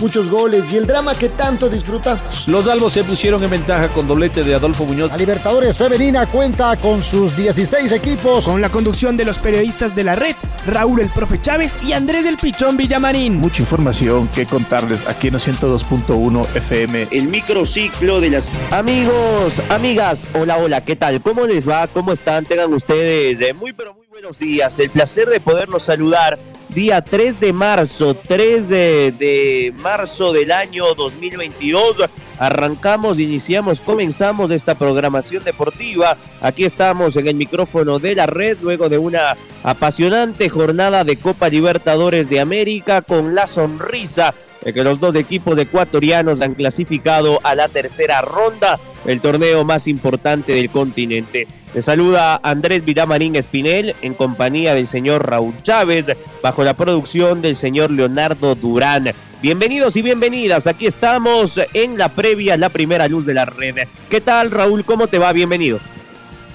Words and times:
muchos 0.00 0.28
goles 0.28 0.64
y 0.72 0.76
el 0.76 0.86
drama 0.86 1.14
que 1.14 1.28
tanto 1.28 1.68
disfrutamos. 1.68 2.46
Los 2.46 2.68
albos 2.68 2.92
se 2.92 3.04
pusieron 3.04 3.42
en 3.42 3.50
ventaja 3.50 3.88
con 3.88 4.06
doblete 4.06 4.44
de 4.44 4.54
Adolfo 4.54 4.84
Muñoz. 4.84 5.10
La 5.10 5.16
Libertadores 5.16 5.76
Femenina 5.76 6.26
cuenta 6.26 6.76
con 6.76 7.02
sus 7.02 7.36
16 7.36 7.92
equipos. 7.92 8.44
Con 8.44 8.60
la 8.60 8.70
conducción 8.70 9.16
de 9.16 9.24
los 9.24 9.38
periodistas 9.38 9.94
de 9.94 10.04
la 10.04 10.14
red, 10.14 10.34
Raúl 10.66 11.00
el 11.00 11.08
Profe 11.08 11.40
Chávez 11.40 11.78
y 11.84 11.92
Andrés 11.92 12.24
del 12.24 12.36
Pichón 12.36 12.76
Villamarín. 12.76 13.36
Mucha 13.36 13.62
información 13.62 14.28
que 14.28 14.46
contarles 14.46 15.06
aquí 15.06 15.28
en 15.28 15.34
102.1 15.34 16.46
FM. 16.54 17.08
El 17.10 17.28
microciclo 17.28 18.20
de 18.20 18.30
las 18.30 18.48
amigos, 18.70 19.62
amigas. 19.70 20.26
Hola, 20.34 20.58
hola, 20.58 20.84
¿qué 20.84 20.96
tal? 20.96 21.20
¿Cómo 21.20 21.46
les 21.46 21.68
va? 21.68 21.86
¿Cómo 21.86 22.12
están? 22.12 22.44
Tengan 22.44 22.72
ustedes 22.72 23.38
de 23.38 23.52
muy 23.52 23.72
pero 23.72 23.94
muy 23.94 24.06
buenos 24.08 24.38
días. 24.38 24.78
El 24.78 24.90
placer 24.90 25.28
de 25.28 25.40
poderlos 25.40 25.84
saludar 25.84 26.38
día 26.76 27.00
3 27.00 27.40
de 27.40 27.54
marzo, 27.54 28.14
3 28.14 28.68
de, 28.68 29.74
marzo 29.78 30.34
del 30.34 30.52
año 30.52 30.94
2022. 30.94 31.96
Arrancamos, 32.38 33.18
iniciamos, 33.18 33.80
comenzamos 33.80 34.50
esta 34.50 34.74
programación 34.74 35.42
deportiva. 35.42 36.18
Aquí 36.42 36.66
estamos 36.66 37.16
en 37.16 37.28
el 37.28 37.34
micrófono 37.34 37.98
de 37.98 38.14
la 38.14 38.26
red 38.26 38.58
luego 38.60 38.90
de 38.90 38.98
una 38.98 39.38
apasionante 39.62 40.50
jornada 40.50 41.02
de 41.02 41.16
Copa 41.16 41.48
Libertadores 41.48 42.28
de 42.28 42.40
América 42.40 43.00
con 43.00 43.34
la 43.34 43.46
sonrisa 43.46 44.34
de 44.62 44.74
que 44.74 44.84
los 44.84 45.00
dos 45.00 45.14
equipos 45.16 45.56
ecuatorianos 45.58 46.42
han 46.42 46.52
clasificado 46.52 47.40
a 47.42 47.54
la 47.54 47.68
tercera 47.68 48.20
ronda, 48.20 48.78
el 49.06 49.22
torneo 49.22 49.64
más 49.64 49.86
importante 49.86 50.52
del 50.52 50.68
continente. 50.68 51.48
Le 51.76 51.82
saluda 51.82 52.40
Andrés 52.42 52.82
Viramarín 52.82 53.36
Espinel 53.36 53.94
en 54.00 54.14
compañía 54.14 54.74
del 54.74 54.88
señor 54.88 55.28
Raúl 55.28 55.52
Chávez, 55.62 56.06
bajo 56.42 56.64
la 56.64 56.72
producción 56.72 57.42
del 57.42 57.54
señor 57.54 57.90
Leonardo 57.90 58.54
Durán. 58.54 59.10
Bienvenidos 59.42 59.94
y 59.96 60.00
bienvenidas, 60.00 60.66
aquí 60.66 60.86
estamos 60.86 61.60
en 61.74 61.98
la 61.98 62.08
previa, 62.08 62.56
la 62.56 62.70
primera 62.70 63.08
luz 63.08 63.26
de 63.26 63.34
la 63.34 63.44
red. 63.44 63.76
¿Qué 64.08 64.22
tal 64.22 64.50
Raúl? 64.50 64.86
¿Cómo 64.86 65.06
te 65.06 65.18
va? 65.18 65.30
Bienvenido. 65.34 65.78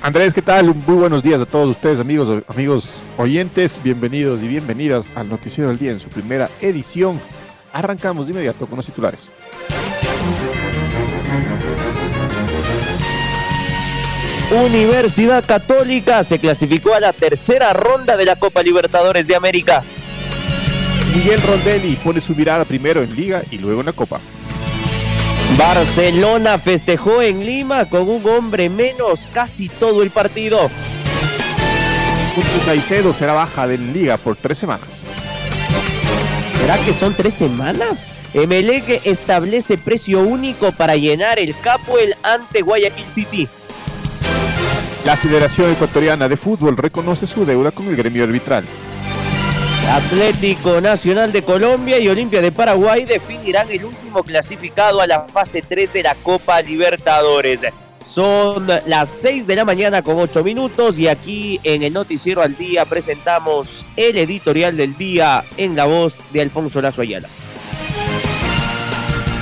Andrés, 0.02 0.33
¿qué 0.33 0.41
tal? 0.41 0.73
Muy 0.73 0.95
buenos 0.95 1.22
días 1.22 1.39
a 1.39 1.45
todos 1.45 1.69
ustedes, 1.69 2.00
amigos, 2.00 2.44
amigos 2.47 3.00
oyentes. 3.16 3.78
Bienvenidos 3.83 4.41
y 4.41 4.47
bienvenidas 4.47 5.11
al 5.13 5.30
Noticiero 5.30 5.69
del 5.69 5.78
Día 5.78 5.91
en 5.91 6.00
su 6.00 6.09
primera 6.09 6.50
edición. 6.61 7.22
Arrancamos 7.72 8.25
de 8.25 8.31
inmediato 8.31 8.66
con 8.66 8.78
los 8.78 8.88
titulares. 8.88 9.30
Universidad 14.52 15.45
Católica 15.45 16.25
se 16.25 16.38
clasificó 16.38 16.94
a 16.94 16.99
la 16.99 17.13
tercera 17.13 17.71
ronda 17.71 18.17
de 18.17 18.25
la 18.25 18.35
Copa 18.35 18.61
Libertadores 18.61 19.25
de 19.25 19.33
América. 19.33 19.81
Miguel 21.16 21.41
Rondelli 21.41 21.95
pone 21.95 22.19
su 22.19 22.35
mirada 22.35 22.66
primero 22.66 23.02
en 23.02 23.16
Liga 23.16 23.44
y 23.49 23.59
luego 23.59 23.79
en 23.79 23.85
la 23.85 23.94
Copa. 23.94 24.19
Barcelona 25.57 26.57
festejó 26.57 27.22
en 27.22 27.45
Lima 27.45 27.85
con 27.85 28.09
un 28.09 28.27
hombre 28.27 28.69
menos 28.69 29.25
casi 29.31 29.69
todo 29.69 30.03
el 30.03 30.11
partido. 30.11 30.69
Juntos 32.35 32.61
Caicedo 32.66 33.13
será 33.13 33.33
baja 33.33 33.67
de 33.67 33.77
Liga 33.77 34.17
por 34.17 34.35
tres 34.35 34.57
semanas. 34.57 35.02
¿Será 36.57 36.77
que 36.83 36.94
son 36.94 37.13
tres 37.13 37.35
semanas? 37.35 38.13
Emelec 38.33 39.02
establece 39.05 39.77
precio 39.77 40.22
único 40.22 40.73
para 40.73 40.97
llenar 40.97 41.39
el 41.39 41.57
Capuel 41.61 42.16
ante 42.22 42.61
Guayaquil 42.61 43.09
City. 43.09 43.47
La 45.06 45.17
Federación 45.17 45.72
Ecuatoriana 45.72 46.29
de 46.29 46.38
Fútbol 46.38 46.78
reconoce 46.78 47.25
su 47.25 47.44
deuda 47.44 47.72
con 47.72 47.88
el 47.88 47.95
gremio 47.95 48.23
arbitral. 48.23 48.63
Atlético 49.89 50.79
Nacional 50.79 51.31
de 51.31 51.41
Colombia 51.41 51.97
y 51.97 52.07
Olimpia 52.07 52.39
de 52.39 52.51
Paraguay 52.51 53.06
definirán 53.06 53.69
el 53.72 53.85
último 53.85 54.23
clasificado 54.23 55.01
a 55.01 55.07
la 55.07 55.22
fase 55.22 55.63
3 55.63 55.91
de 55.91 56.03
la 56.03 56.13
Copa 56.16 56.61
Libertadores. 56.61 57.59
Son 58.03 58.67
las 58.85 59.09
6 59.09 59.47
de 59.47 59.56
la 59.56 59.66
mañana 59.66 60.03
con 60.03 60.17
8 60.17 60.44
minutos 60.44 60.97
y 61.00 61.07
aquí 61.07 61.59
en 61.63 61.81
el 61.81 61.94
Noticiero 61.94 62.44
al 62.44 62.56
Día 62.56 62.85
presentamos 62.85 63.84
el 63.95 64.17
editorial 64.17 64.78
del 64.78 64.95
día 64.95 65.44
en 65.57 65.75
la 65.75 65.85
voz 65.85 66.22
de 66.31 66.41
Alfonso 66.41 66.79
Lazo 66.79 67.01
Ayala. 67.01 67.28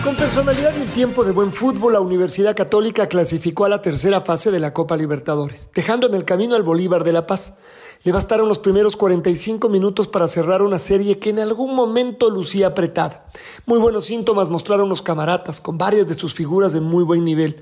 Con 0.09 0.16
personalidad 0.16 0.74
y 0.75 0.81
un 0.81 0.88
tiempo 0.88 1.24
de 1.24 1.31
buen 1.31 1.53
fútbol, 1.53 1.94
la 1.94 2.00
Universidad 2.00 2.56
Católica 2.56 3.08
clasificó 3.08 3.66
a 3.66 3.70
la 3.70 3.84
tercera 3.84 4.22
fase 4.22 4.50
de 4.50 4.59
la 4.59 4.74
Copa 4.74 4.97
Libertadores, 4.97 5.70
dejando 5.75 6.08
en 6.08 6.16
el 6.16 6.25
camino 6.25 6.56
al 6.56 6.64
Bolívar 6.64 7.03
de 7.03 7.14
La 7.14 7.28
Paz. 7.28 7.58
Le 8.02 8.12
bastaron 8.12 8.50
los 8.50 8.58
primeros 8.58 8.96
45 8.96 9.69
minutos 9.69 10.08
para 10.08 10.28
cerrar 10.28 10.64
una 10.64 10.80
serie 10.80 11.19
que 11.19 11.30
en 11.30 11.38
algún 11.38 11.75
momento 11.75 12.31
lucía 12.31 12.66
apretada. 12.66 13.28
Muy 13.68 13.78
buenos 13.78 14.06
síntomas 14.06 14.50
mostraron 14.50 14.90
los 14.90 15.03
camaratas, 15.03 15.62
con 15.62 15.78
varias 15.78 16.08
de 16.08 16.16
sus 16.16 16.34
figuras 16.34 16.74
de 16.74 16.81
muy 16.81 17.03
buen 17.03 17.24
nivel. 17.24 17.62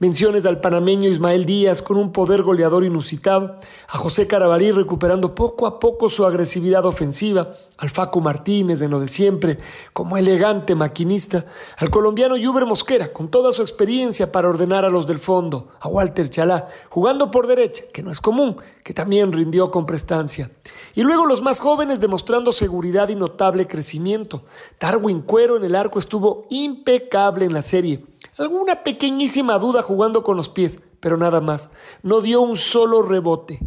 Menciones 0.00 0.44
al 0.46 0.60
panameño 0.60 1.08
Ismael 1.08 1.46
Díaz 1.46 1.80
con 1.80 1.96
un 1.96 2.10
poder 2.10 2.42
goleador 2.42 2.84
inusitado, 2.84 3.60
a 3.86 3.98
José 3.98 4.26
Carabalí 4.26 4.72
recuperando 4.72 5.36
poco 5.36 5.68
a 5.68 5.78
poco 5.78 6.10
su 6.10 6.26
agresividad 6.26 6.84
ofensiva, 6.86 7.54
al 7.78 7.90
Facu 7.90 8.20
Martínez 8.20 8.78
de 8.78 8.88
lo 8.88 9.00
de 9.00 9.08
siempre 9.08 9.58
como 9.92 10.16
elegante 10.16 10.74
maquinista, 10.74 11.46
al 11.76 11.90
colombiano 11.90 12.36
Yuber 12.36 12.66
Mosquera 12.66 13.12
con 13.12 13.28
toda 13.28 13.52
su 13.52 13.62
experiencia 13.62 14.30
para 14.30 14.48
ordenar 14.48 14.84
a 14.84 14.90
los 14.90 15.06
del 15.06 15.18
fondo, 15.18 15.68
a 15.80 15.88
Walter 15.88 16.28
Chalá 16.28 16.68
jugando 16.88 17.30
por 17.30 17.46
derecha, 17.46 17.84
que 17.92 18.02
no 18.02 18.10
es 18.10 18.20
común, 18.20 18.56
que 18.84 18.94
también 18.94 19.32
rindió 19.32 19.70
con 19.70 19.86
prestancia. 19.86 20.50
Y 20.94 21.02
luego 21.02 21.26
los 21.26 21.42
más 21.42 21.60
jóvenes 21.60 22.00
demostrando 22.00 22.52
seguridad 22.52 23.08
y 23.08 23.16
notable 23.16 23.66
crecimiento. 23.66 24.44
Darwin 24.78 25.22
Cuero 25.22 25.56
en 25.56 25.64
el 25.64 25.74
arco 25.74 25.98
estuvo 25.98 26.46
impecable 26.50 27.44
en 27.44 27.52
la 27.52 27.62
serie 27.62 28.04
alguna 28.38 28.82
pequeñísima 28.82 29.58
duda 29.58 29.82
jugando 29.82 30.22
con 30.22 30.36
los 30.36 30.48
pies, 30.48 30.80
pero 31.00 31.16
nada 31.16 31.40
más. 31.40 31.70
No 32.02 32.20
dio 32.20 32.40
un 32.40 32.56
solo 32.56 33.02
rebote. 33.02 33.60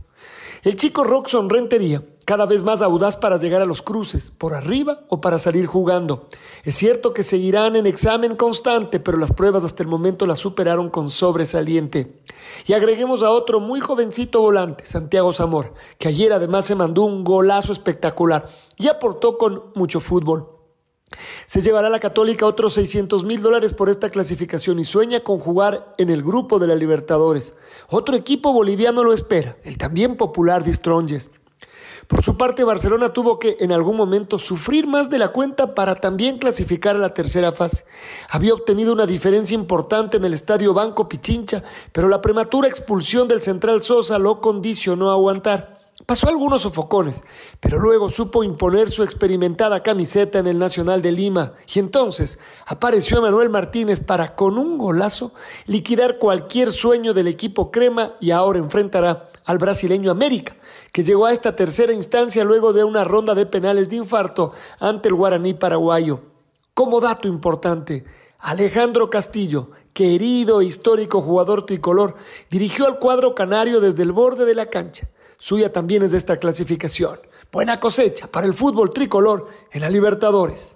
El 0.63 0.75
chico 0.75 1.03
Roxon 1.03 1.49
Rentería, 1.49 2.03
cada 2.27 2.45
vez 2.45 2.61
más 2.61 2.81
audaz 2.81 3.15
para 3.15 3.37
llegar 3.37 3.61
a 3.61 3.65
los 3.65 3.81
cruces, 3.81 4.31
por 4.31 4.53
arriba 4.53 4.99
o 5.07 5.21
para 5.21 5.39
salir 5.39 5.65
jugando. 5.65 6.27
Es 6.65 6.75
cierto 6.75 7.13
que 7.13 7.23
seguirán 7.23 7.77
en 7.77 7.87
examen 7.87 8.35
constante, 8.35 8.99
pero 8.99 9.17
las 9.17 9.31
pruebas 9.31 9.63
hasta 9.63 9.81
el 9.81 9.87
momento 9.87 10.27
las 10.27 10.39
superaron 10.39 10.89
con 10.89 11.09
sobresaliente. 11.09 12.19
Y 12.65 12.73
agreguemos 12.73 13.23
a 13.23 13.31
otro 13.31 13.61
muy 13.61 13.79
jovencito 13.79 14.41
volante, 14.41 14.85
Santiago 14.85 15.31
Zamor, 15.31 15.73
que 15.97 16.09
ayer 16.09 16.33
además 16.33 16.65
se 16.65 16.75
mandó 16.75 17.03
un 17.03 17.23
golazo 17.23 17.71
espectacular 17.71 18.49
y 18.75 18.89
aportó 18.89 19.37
con 19.37 19.71
mucho 19.75 20.01
fútbol. 20.01 20.49
Se 21.45 21.61
llevará 21.61 21.87
a 21.87 21.91
la 21.91 22.01
Católica 22.01 22.45
otros 22.45 22.73
600 22.73 23.23
mil 23.23 23.41
dólares 23.41 23.71
por 23.71 23.87
esta 23.87 24.09
clasificación 24.09 24.79
y 24.79 24.83
sueña 24.83 25.21
con 25.21 25.39
jugar 25.39 25.95
en 25.97 26.09
el 26.09 26.23
grupo 26.23 26.59
de 26.59 26.67
la 26.67 26.75
Libertadores. 26.75 27.55
Otro 27.87 28.17
equipo 28.17 28.51
boliviano 28.51 29.05
lo 29.05 29.13
espera, 29.13 29.55
el 29.63 29.77
también 29.77 30.17
popular 30.17 30.65
de 30.65 30.73
Stronges. 30.73 31.31
Por 32.07 32.23
su 32.23 32.37
parte, 32.37 32.63
Barcelona 32.63 33.09
tuvo 33.09 33.37
que 33.37 33.57
en 33.59 33.71
algún 33.71 33.97
momento 33.97 34.39
sufrir 34.39 34.87
más 34.87 35.09
de 35.09 35.19
la 35.19 35.29
cuenta 35.29 35.75
para 35.75 35.95
también 35.95 36.37
clasificar 36.37 36.95
a 36.95 36.99
la 36.99 37.13
tercera 37.13 37.51
fase. 37.51 37.85
Había 38.29 38.53
obtenido 38.53 38.93
una 38.93 39.05
diferencia 39.05 39.55
importante 39.55 40.17
en 40.17 40.25
el 40.25 40.33
estadio 40.33 40.73
Banco 40.73 41.09
Pichincha, 41.09 41.63
pero 41.91 42.07
la 42.07 42.21
prematura 42.21 42.67
expulsión 42.67 43.27
del 43.27 43.41
central 43.41 43.81
Sosa 43.81 44.19
lo 44.19 44.39
condicionó 44.39 45.09
a 45.09 45.13
aguantar. 45.13 45.76
Pasó 46.05 46.29
algunos 46.29 46.61
sofocones, 46.61 47.23
pero 47.59 47.79
luego 47.79 48.09
supo 48.11 48.43
imponer 48.43 48.91
su 48.91 49.01
experimentada 49.01 49.81
camiseta 49.81 50.37
en 50.37 50.47
el 50.47 50.59
Nacional 50.59 51.01
de 51.01 51.11
Lima 51.11 51.53
y 51.73 51.79
entonces 51.79 52.37
apareció 52.67 53.21
Manuel 53.21 53.49
Martínez 53.49 53.99
para 53.99 54.35
con 54.35 54.59
un 54.59 54.77
golazo 54.77 55.33
liquidar 55.65 56.19
cualquier 56.19 56.71
sueño 56.71 57.13
del 57.13 57.27
equipo 57.27 57.71
crema 57.71 58.13
y 58.21 58.29
ahora 58.29 58.59
enfrentará 58.59 59.29
al 59.45 59.57
brasileño 59.57 60.11
América, 60.11 60.55
que 60.91 61.03
llegó 61.03 61.25
a 61.25 61.33
esta 61.33 61.55
tercera 61.55 61.91
instancia 61.91 62.43
luego 62.43 62.73
de 62.73 62.83
una 62.83 63.03
ronda 63.03 63.33
de 63.33 63.47
penales 63.47 63.89
de 63.89 63.95
infarto 63.95 64.53
ante 64.79 65.09
el 65.09 65.15
guaraní 65.15 65.55
paraguayo. 65.55 66.21
Como 66.75 67.01
dato 67.01 67.27
importante, 67.27 68.05
Alejandro 68.39 69.09
Castillo, 69.09 69.71
querido 69.93 70.61
histórico 70.61 71.21
jugador 71.21 71.65
tricolor, 71.65 72.15
dirigió 72.51 72.85
al 72.85 72.99
cuadro 72.99 73.33
canario 73.33 73.81
desde 73.81 74.03
el 74.03 74.11
borde 74.11 74.45
de 74.45 74.53
la 74.53 74.67
cancha 74.67 75.09
suya 75.39 75.71
también 75.71 76.03
es 76.03 76.11
de 76.11 76.17
esta 76.17 76.37
clasificación. 76.37 77.19
Buena 77.51 77.79
cosecha 77.79 78.27
para 78.27 78.45
el 78.45 78.53
fútbol 78.53 78.91
tricolor 78.93 79.47
en 79.71 79.81
la 79.81 79.89
Libertadores. 79.89 80.73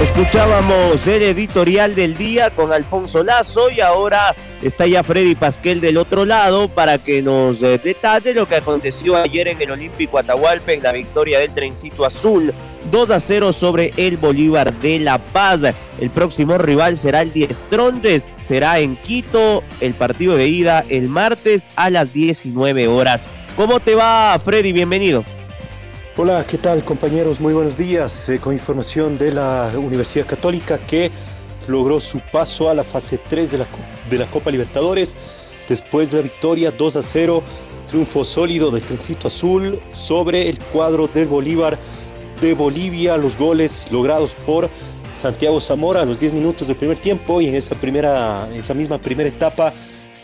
Escuchábamos 0.00 1.04
el 1.08 1.24
editorial 1.24 1.96
del 1.96 2.16
día 2.16 2.50
con 2.50 2.72
Alfonso 2.72 3.24
Lazo 3.24 3.68
y 3.68 3.80
ahora 3.80 4.32
está 4.62 4.86
ya 4.86 5.02
Freddy 5.02 5.34
Pasquel 5.34 5.80
del 5.80 5.96
otro 5.96 6.24
lado 6.24 6.68
para 6.68 6.98
que 6.98 7.20
nos 7.20 7.60
eh, 7.64 7.80
detalle 7.82 8.32
lo 8.32 8.46
que 8.46 8.54
aconteció 8.54 9.16
ayer 9.16 9.48
en 9.48 9.60
el 9.60 9.72
Olímpico 9.72 10.16
Atahualpa 10.16 10.72
en 10.72 10.84
la 10.84 10.92
victoria 10.92 11.40
del 11.40 11.52
trencito 11.52 12.04
azul 12.04 12.54
2 12.92 13.10
a 13.10 13.18
0 13.18 13.52
sobre 13.52 13.92
el 13.96 14.18
Bolívar 14.18 14.72
de 14.78 15.00
La 15.00 15.18
Paz. 15.18 15.62
El 16.00 16.10
próximo 16.10 16.58
rival 16.58 16.96
será 16.96 17.22
el 17.22 17.32
Diestrondes, 17.32 18.24
será 18.38 18.78
en 18.78 18.94
Quito 18.96 19.64
el 19.80 19.94
partido 19.94 20.36
de 20.36 20.46
ida 20.46 20.84
el 20.88 21.08
martes 21.08 21.70
a 21.74 21.90
las 21.90 22.12
19 22.12 22.86
horas. 22.86 23.26
¿Cómo 23.56 23.80
te 23.80 23.96
va 23.96 24.38
Freddy? 24.38 24.72
Bienvenido. 24.72 25.24
Hola, 26.20 26.44
¿qué 26.44 26.58
tal 26.58 26.82
compañeros? 26.82 27.38
Muy 27.38 27.54
buenos 27.54 27.76
días. 27.76 28.28
Eh, 28.28 28.40
con 28.40 28.52
información 28.52 29.16
de 29.18 29.30
la 29.30 29.70
Universidad 29.76 30.26
Católica 30.26 30.76
que 30.76 31.12
logró 31.68 32.00
su 32.00 32.20
paso 32.32 32.68
a 32.68 32.74
la 32.74 32.82
fase 32.82 33.18
3 33.18 33.52
de 33.52 34.18
la, 34.18 34.26
Copa 34.26 34.50
Libertadores 34.50 35.16
después 35.68 36.10
de 36.10 36.16
la 36.16 36.22
victoria 36.24 36.72
2 36.72 36.96
a 36.96 37.04
0, 37.04 37.40
triunfo 37.88 38.24
sólido 38.24 38.72
del 38.72 38.82
Trencito 38.82 39.28
Azul 39.28 39.80
sobre 39.92 40.48
el 40.48 40.58
cuadro 40.58 41.06
del 41.06 41.28
Bolívar 41.28 41.78
de 42.40 42.52
Bolivia, 42.52 43.16
los 43.16 43.38
goles 43.38 43.92
logrados 43.92 44.34
por 44.44 44.68
Santiago 45.12 45.60
Zamora 45.60 46.02
a 46.02 46.04
los 46.04 46.18
10 46.18 46.32
minutos 46.32 46.66
del 46.66 46.76
primer 46.76 46.98
tiempo 46.98 47.40
y 47.40 47.46
en 47.46 47.54
esa, 47.54 47.76
primera, 47.76 48.50
esa 48.52 48.74
misma 48.74 48.98
primera 48.98 49.28
etapa 49.28 49.72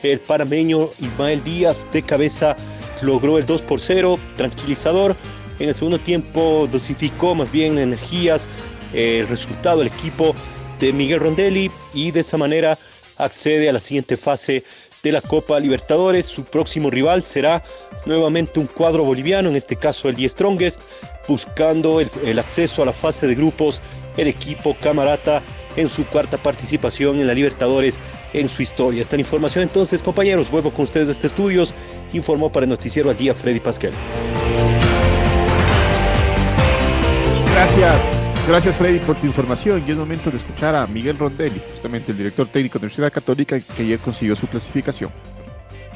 el 0.03 0.19
parameño 0.19 0.91
Ismael 1.01 1.45
Díaz 1.45 1.87
de 1.93 2.03
cabeza 2.03 2.57
logró 3.01 3.39
el 3.39 3.47
2 3.47 3.63
por 3.63 3.79
0, 3.79 4.19
tranquilizador 4.37 5.17
en 5.59 5.69
el 5.69 5.75
segundo 5.75 5.99
tiempo 5.99 6.69
dosificó 6.71 7.35
más 7.35 7.51
bien 7.51 7.79
energías 7.79 8.49
eh, 8.93 9.21
el 9.21 9.29
resultado 9.29 9.79
del 9.79 9.89
equipo 9.89 10.35
de 10.81 10.93
Miguel 10.93 11.21
Rondelli 11.21 11.71
y 11.93 12.11
de 12.11 12.21
esa 12.21 12.37
manera 12.37 12.79
accede 13.17 13.69
a 13.69 13.73
la 13.73 13.81
siguiente 13.81 14.17
fase 14.17 14.65
de 15.03 15.13
la 15.13 15.21
Copa 15.21 15.61
Libertadores. 15.61 16.27
Su 16.27 16.45
próximo 16.45 16.91
rival 16.91 17.23
será 17.23 17.63
nuevamente 18.07 18.59
un 18.59 18.67
cuadro 18.67 19.05
boliviano, 19.05 19.49
en 19.49 19.57
este 19.57 19.77
caso 19.77 20.09
el 20.09 20.17
Die 20.17 20.29
Strongest, 20.29 20.81
buscando 21.29 22.01
el, 22.01 22.11
el, 22.25 22.39
acceso 22.39 22.83
a 22.83 22.87
la 22.87 22.93
fase 22.93 23.27
de 23.27 23.35
grupos, 23.35 23.81
el 24.17 24.29
equipo 24.29 24.77
Camarata 24.81 25.43
en 25.77 25.89
su 25.89 26.05
cuarta 26.07 26.39
participación 26.39 27.21
en 27.21 27.27
la 27.27 27.35
Libertadores 27.35 28.01
en 28.33 28.49
su 28.49 28.63
historia. 28.63 29.01
Esta 29.01 29.17
información 29.17 29.63
entonces, 29.63 30.03
compañeros, 30.03 30.51
vuelvo 30.51 30.73
con 30.73 30.85
ustedes 30.85 31.07
de 31.07 31.13
este 31.13 31.27
estudios, 31.27 31.75
informó 32.13 32.51
para 32.51 32.65
el 32.65 32.71
noticiero 32.71 33.11
al 33.11 33.17
día 33.17 33.35
Freddy 33.35 33.61
Pascal. 33.61 33.93
Gracias. 37.55 38.23
Gracias 38.49 38.77
Freddy 38.77 38.99
por 38.99 39.15
tu 39.15 39.27
información 39.27 39.85
y 39.87 39.91
es 39.93 39.97
momento 39.97 40.29
de 40.29 40.39
escuchar 40.39 40.75
a 40.75 40.89
Miguel 40.89 41.17
Rondelli, 41.17 41.63
justamente 41.71 42.11
el 42.11 42.19
director 42.19 42.49
técnico 42.49 42.75
de 42.75 42.81
la 42.81 42.87
Universidad 42.87 43.13
Católica 43.13 43.59
que 43.61 43.83
ayer 43.83 44.01
consiguió 44.01 44.35
su 44.35 44.49
clasificación. 44.49 45.11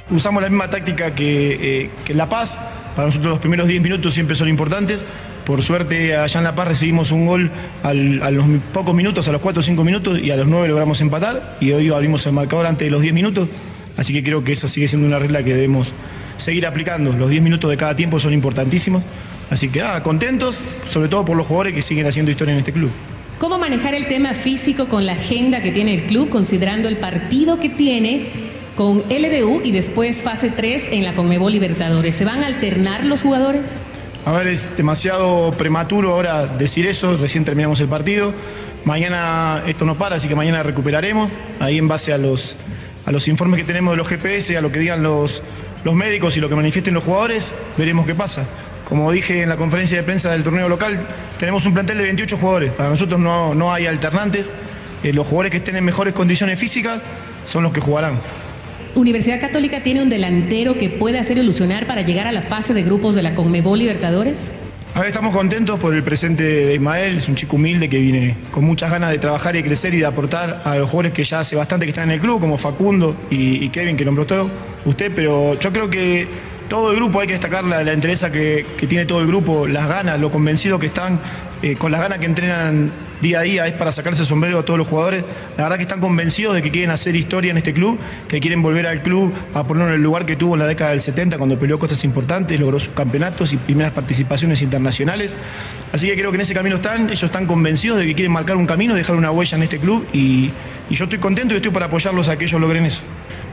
Usamos 0.08 0.40
la 0.40 0.48
misma 0.48 0.70
táctica 0.70 1.16
que, 1.16 1.90
eh, 2.06 2.14
La 2.14 2.28
Paz, 2.28 2.60
para 2.94 3.06
nosotros 3.06 3.32
los 3.32 3.40
primeros 3.40 3.66
10 3.66 3.82
minutos 3.82 4.14
siempre 4.14 4.36
son 4.36 4.48
importantes, 4.48 5.04
por 5.44 5.62
suerte 5.64 6.16
allá 6.16 6.38
en 6.38 6.44
La 6.44 6.54
Paz 6.54 6.68
recibimos 6.68 7.10
un 7.10 7.26
gol 7.26 7.50
a 7.82 7.92
los 7.92 8.46
pocos 8.72 8.94
minutos, 8.94 9.26
a 9.26 9.32
los 9.32 9.42
4 9.42 9.58
o 9.58 9.62
5 9.62 9.82
minutos 9.82 10.22
y 10.22 10.30
a 10.30 10.36
los 10.36 10.46
9 10.46 10.68
logramos 10.68 11.00
empatar 11.00 11.56
y 11.58 11.72
hoy 11.72 11.90
abrimos 11.90 12.24
el 12.26 12.34
marcador 12.34 12.66
antes 12.66 12.86
de 12.86 12.90
los 12.92 13.02
10 13.02 13.12
minutos, 13.12 13.48
así 13.96 14.12
que 14.12 14.22
creo 14.22 14.44
que 14.44 14.52
esa 14.52 14.68
sigue 14.68 14.86
siendo 14.86 15.08
una 15.08 15.18
regla 15.18 15.42
que 15.42 15.54
debemos 15.54 15.92
seguir 16.36 16.66
aplicando, 16.66 17.12
los 17.12 17.28
10 17.28 17.42
minutos 17.42 17.68
de 17.68 17.76
cada 17.76 17.96
tiempo 17.96 18.20
son 18.20 18.32
importantísimos. 18.32 19.02
Así 19.50 19.68
que 19.68 19.82
ah, 19.82 20.02
contentos, 20.02 20.60
sobre 20.88 21.08
todo 21.08 21.24
por 21.24 21.36
los 21.36 21.46
jugadores 21.46 21.74
que 21.74 21.82
siguen 21.82 22.06
haciendo 22.06 22.30
historia 22.30 22.52
en 22.52 22.60
este 22.60 22.72
club. 22.72 22.90
¿Cómo 23.38 23.58
manejar 23.58 23.94
el 23.94 24.08
tema 24.08 24.34
físico 24.34 24.88
con 24.88 25.06
la 25.06 25.12
agenda 25.12 25.62
que 25.62 25.70
tiene 25.70 25.94
el 25.94 26.02
club, 26.04 26.28
considerando 26.28 26.88
el 26.88 26.96
partido 26.96 27.60
que 27.60 27.68
tiene 27.68 28.26
con 28.74 29.04
LDU 29.08 29.60
y 29.62 29.70
después 29.70 30.22
fase 30.22 30.50
3 30.50 30.88
en 30.90 31.04
la 31.04 31.14
Conmebol 31.14 31.52
Libertadores? 31.52 32.16
¿Se 32.16 32.24
van 32.24 32.42
a 32.42 32.46
alternar 32.46 33.04
los 33.04 33.22
jugadores? 33.22 33.82
A 34.26 34.32
ver, 34.32 34.48
es 34.48 34.76
demasiado 34.76 35.52
prematuro 35.52 36.12
ahora 36.12 36.46
decir 36.46 36.86
eso, 36.86 37.16
recién 37.16 37.44
terminamos 37.44 37.80
el 37.80 37.88
partido. 37.88 38.34
Mañana 38.84 39.62
esto 39.66 39.84
no 39.84 39.96
para, 39.96 40.16
así 40.16 40.28
que 40.28 40.34
mañana 40.34 40.62
recuperaremos, 40.62 41.30
ahí 41.60 41.78
en 41.78 41.88
base 41.88 42.12
a 42.12 42.18
los, 42.18 42.56
a 43.06 43.12
los 43.12 43.28
informes 43.28 43.60
que 43.60 43.64
tenemos 43.64 43.92
de 43.92 43.98
los 43.98 44.08
GPS, 44.08 44.56
a 44.56 44.60
lo 44.60 44.72
que 44.72 44.80
digan 44.80 45.02
los, 45.02 45.42
los 45.84 45.94
médicos 45.94 46.36
y 46.36 46.40
lo 46.40 46.48
que 46.48 46.56
manifiesten 46.56 46.92
los 46.94 47.04
jugadores, 47.04 47.54
veremos 47.76 48.04
qué 48.04 48.14
pasa. 48.14 48.46
Como 48.88 49.12
dije 49.12 49.42
en 49.42 49.50
la 49.50 49.56
conferencia 49.56 49.98
de 49.98 50.02
prensa 50.02 50.30
del 50.30 50.42
torneo 50.42 50.66
local, 50.66 50.98
tenemos 51.38 51.66
un 51.66 51.74
plantel 51.74 51.98
de 51.98 52.04
28 52.04 52.38
jugadores. 52.38 52.72
Para 52.72 52.88
nosotros 52.88 53.20
no, 53.20 53.54
no 53.54 53.70
hay 53.70 53.86
alternantes. 53.86 54.50
Eh, 55.02 55.12
los 55.12 55.26
jugadores 55.26 55.50
que 55.50 55.58
estén 55.58 55.76
en 55.76 55.84
mejores 55.84 56.14
condiciones 56.14 56.58
físicas 56.58 57.02
son 57.44 57.64
los 57.64 57.72
que 57.72 57.80
jugarán. 57.80 58.14
¿Universidad 58.94 59.40
Católica 59.40 59.82
tiene 59.82 60.02
un 60.02 60.08
delantero 60.08 60.78
que 60.78 60.88
puede 60.88 61.18
hacer 61.18 61.36
ilusionar 61.36 61.86
para 61.86 62.00
llegar 62.00 62.26
a 62.26 62.32
la 62.32 62.40
fase 62.40 62.72
de 62.72 62.82
grupos 62.82 63.14
de 63.14 63.22
la 63.22 63.34
Conmebol 63.34 63.78
Libertadores? 63.78 64.54
A 64.94 65.00
ver, 65.00 65.08
estamos 65.08 65.34
contentos 65.34 65.78
por 65.78 65.94
el 65.94 66.02
presente 66.02 66.42
de 66.42 66.74
Ismael, 66.74 67.18
es 67.18 67.28
un 67.28 67.34
chico 67.34 67.56
humilde 67.56 67.90
que 67.90 67.98
viene 67.98 68.36
con 68.50 68.64
muchas 68.64 68.90
ganas 68.90 69.10
de 69.10 69.18
trabajar 69.18 69.54
y 69.54 69.62
crecer 69.62 69.92
y 69.92 69.98
de 69.98 70.06
aportar 70.06 70.62
a 70.64 70.76
los 70.76 70.90
jugadores 70.90 71.12
que 71.12 71.24
ya 71.24 71.40
hace 71.40 71.54
bastante 71.54 71.84
que 71.84 71.90
están 71.90 72.08
en 72.08 72.14
el 72.14 72.20
club, 72.20 72.40
como 72.40 72.56
Facundo 72.56 73.14
y, 73.30 73.64
y 73.64 73.68
Kevin, 73.68 73.96
que 73.96 74.04
nombró 74.04 74.24
todo 74.24 74.50
usted, 74.86 75.12
pero 75.14 75.60
yo 75.60 75.72
creo 75.72 75.90
que 75.90 76.26
todo 76.68 76.90
el 76.90 76.96
grupo, 76.96 77.20
hay 77.20 77.26
que 77.26 77.32
destacar 77.32 77.64
la, 77.64 77.82
la 77.82 77.94
interés 77.94 78.24
que, 78.32 78.66
que, 78.76 78.86
tiene 78.86 79.06
todo 79.06 79.20
el 79.20 79.26
grupo, 79.26 79.66
las 79.66 79.88
ganas, 79.88 80.20
lo 80.20 80.30
convencido 80.30 80.78
que 80.78 80.86
están, 80.86 81.18
eh, 81.62 81.76
con 81.76 81.90
las 81.90 82.00
ganas 82.00 82.18
que 82.18 82.26
entrenan 82.26 82.90
día 83.20 83.40
a 83.40 83.42
día, 83.42 83.66
es 83.66 83.74
para 83.74 83.90
sacarse 83.90 84.22
el 84.22 84.28
sombrero 84.28 84.58
a 84.58 84.62
todos 84.62 84.78
los 84.78 84.86
jugadores. 84.86 85.24
La 85.56 85.64
verdad 85.64 85.76
que 85.76 85.82
están 85.82 86.00
convencidos 86.00 86.54
de 86.54 86.62
que 86.62 86.70
quieren 86.70 86.90
hacer 86.90 87.16
historia 87.16 87.50
en 87.50 87.56
este 87.56 87.72
club, 87.72 87.98
que 88.28 88.38
quieren 88.40 88.62
volver 88.62 88.86
al 88.86 89.02
club 89.02 89.32
a 89.54 89.64
ponerlo 89.64 89.88
en 89.88 89.96
el 89.96 90.02
lugar 90.02 90.26
que 90.26 90.36
tuvo 90.36 90.54
en 90.54 90.60
la 90.60 90.66
década 90.66 90.90
del 90.90 91.00
70, 91.00 91.38
cuando 91.38 91.58
peleó 91.58 91.78
cosas 91.78 92.04
importantes, 92.04 92.60
logró 92.60 92.78
sus 92.78 92.92
campeonatos 92.92 93.52
y 93.52 93.56
primeras 93.56 93.92
participaciones 93.92 94.62
internacionales. 94.62 95.36
Así 95.92 96.06
que 96.06 96.14
creo 96.14 96.30
que 96.30 96.36
en 96.36 96.42
ese 96.42 96.54
camino 96.54 96.76
están, 96.76 97.06
ellos 97.06 97.22
están 97.22 97.46
convencidos 97.46 97.98
de 97.98 98.06
que 98.06 98.14
quieren 98.14 98.32
marcar 98.32 98.56
un 98.56 98.66
camino, 98.66 98.94
dejar 98.94 99.16
una 99.16 99.30
huella 99.30 99.56
en 99.56 99.62
este 99.62 99.78
club 99.78 100.06
y, 100.12 100.50
y 100.90 100.94
yo 100.94 101.04
estoy 101.04 101.18
contento 101.18 101.54
y 101.54 101.56
estoy 101.56 101.72
para 101.72 101.86
apoyarlos 101.86 102.28
a 102.28 102.36
que 102.36 102.44
ellos 102.44 102.60
logren 102.60 102.84
eso 102.84 103.02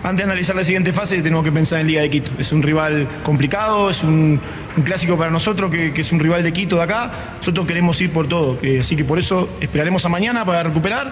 antes 0.06 0.18
de 0.18 0.32
analizar 0.32 0.56
la 0.56 0.64
siguiente 0.64 0.94
fase 0.94 1.22
tenemos 1.24 1.44
que 1.44 1.52
pensar 1.52 1.80
en 1.80 1.88
Liga 1.88 2.02
de 2.02 2.10
Quito. 2.12 2.32
Es 2.38 2.52
un 2.52 2.62
rival 2.62 3.08
complicado, 3.24 3.90
es 3.90 4.04
un, 4.04 4.40
clásico 4.84 5.18
para 5.18 5.32
nosotros 5.32 5.72
que, 5.72 5.94
que, 5.94 6.02
es 6.02 6.12
un 6.12 6.20
rival 6.20 6.44
de 6.44 6.54
Quito 6.54 6.76
de 6.76 6.84
acá. 6.84 7.34
Nosotros 7.40 7.66
queremos 7.66 8.00
ir 8.02 8.12
por 8.12 8.28
todo, 8.28 8.60
eh, 8.62 8.82
así 8.82 8.96
que 8.96 9.04
por 9.04 9.18
eso 9.18 9.50
esperaremos 9.60 10.06
a 10.06 10.10
mañana 10.10 10.46
para 10.46 10.62
recuperar. 10.62 11.12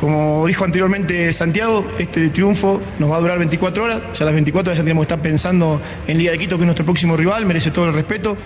Como 0.00 0.46
dijo 0.46 0.64
anteriormente 0.64 1.32
Santiago, 1.32 1.84
este 1.98 2.28
triunfo 2.30 2.80
nos 2.98 3.10
va 3.10 3.16
a 3.16 3.20
durar 3.20 3.38
24 3.38 3.84
horas. 3.84 4.00
Ya 4.14 4.24
a 4.24 4.26
las 4.26 4.34
24 4.34 4.70
horas 4.70 4.78
ya 4.78 4.84
tenemos 4.84 5.02
que 5.02 5.14
estar 5.14 5.22
pensando 5.22 5.80
en 6.06 6.18
Liga 6.18 6.32
de 6.32 6.38
Quito, 6.38 6.56
que 6.56 6.62
es 6.62 6.66
nuestro 6.66 6.84
próximo 6.84 7.16
rival, 7.16 7.46
merece 7.46 7.70
todo 7.70 7.86
el 7.86 7.92
respeto. 7.92 8.36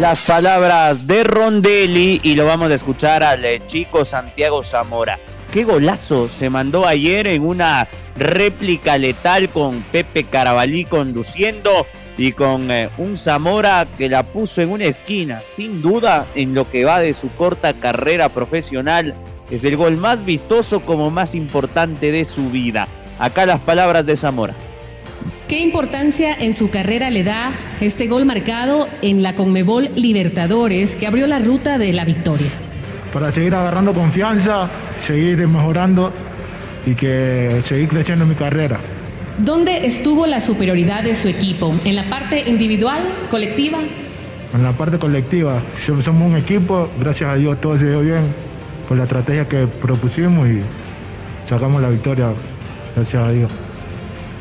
Las 0.00 0.26
palabras 0.26 1.06
de 1.06 1.24
Rondelli 1.24 2.20
y 2.22 2.34
lo 2.34 2.44
vamos 2.44 2.70
a 2.70 2.74
escuchar 2.74 3.22
al 3.22 3.44
eh, 3.44 3.62
chico 3.66 4.04
Santiago 4.04 4.62
Zamora. 4.62 5.18
Qué 5.50 5.64
golazo 5.64 6.28
se 6.28 6.50
mandó 6.50 6.86
ayer 6.86 7.26
en 7.28 7.42
una 7.42 7.88
réplica 8.16 8.98
letal 8.98 9.48
con 9.48 9.82
Pepe 9.92 10.24
Carabalí 10.24 10.84
conduciendo 10.84 11.86
y 12.18 12.32
con 12.32 12.70
eh, 12.70 12.90
un 12.98 13.16
Zamora 13.16 13.86
que 13.96 14.10
la 14.10 14.22
puso 14.22 14.60
en 14.60 14.70
una 14.70 14.84
esquina. 14.84 15.40
Sin 15.40 15.80
duda, 15.80 16.26
en 16.34 16.54
lo 16.54 16.70
que 16.70 16.84
va 16.84 17.00
de 17.00 17.14
su 17.14 17.28
corta 17.28 17.72
carrera 17.72 18.28
profesional, 18.28 19.14
es 19.50 19.64
el 19.64 19.76
gol 19.76 19.96
más 19.96 20.24
vistoso 20.24 20.80
como 20.80 21.10
más 21.10 21.34
importante 21.34 22.12
de 22.12 22.26
su 22.26 22.50
vida. 22.50 22.86
Acá 23.18 23.46
las 23.46 23.60
palabras 23.60 24.04
de 24.04 24.16
Zamora. 24.18 24.54
¿Qué 25.48 25.60
importancia 25.60 26.34
en 26.34 26.54
su 26.54 26.70
carrera 26.70 27.08
le 27.08 27.22
da 27.22 27.52
este 27.80 28.08
gol 28.08 28.24
marcado 28.24 28.88
en 29.00 29.22
la 29.22 29.34
Conmebol 29.34 29.88
Libertadores 29.94 30.96
que 30.96 31.06
abrió 31.06 31.28
la 31.28 31.38
ruta 31.38 31.78
de 31.78 31.92
la 31.92 32.04
victoria? 32.04 32.48
Para 33.12 33.30
seguir 33.30 33.54
agarrando 33.54 33.94
confianza, 33.94 34.68
seguir 34.98 35.46
mejorando 35.46 36.12
y 36.84 36.96
que 36.96 37.60
seguir 37.62 37.88
creciendo 37.88 38.24
en 38.24 38.30
mi 38.30 38.34
carrera. 38.34 38.80
¿Dónde 39.38 39.86
estuvo 39.86 40.26
la 40.26 40.40
superioridad 40.40 41.04
de 41.04 41.14
su 41.14 41.28
equipo? 41.28 41.72
¿En 41.84 41.94
la 41.94 42.10
parte 42.10 42.50
individual, 42.50 42.98
colectiva? 43.30 43.78
En 44.52 44.62
la 44.64 44.72
parte 44.72 44.98
colectiva. 44.98 45.62
Somos 45.78 46.08
un 46.08 46.36
equipo, 46.36 46.90
gracias 46.98 47.30
a 47.30 47.36
Dios 47.36 47.60
todo 47.60 47.78
se 47.78 47.88
dio 47.88 48.00
bien 48.00 48.22
por 48.88 48.96
la 48.96 49.04
estrategia 49.04 49.46
que 49.46 49.68
propusimos 49.68 50.48
y 50.48 50.58
sacamos 51.48 51.80
la 51.80 51.90
victoria, 51.90 52.32
gracias 52.96 53.22
a 53.22 53.30
Dios. 53.30 53.65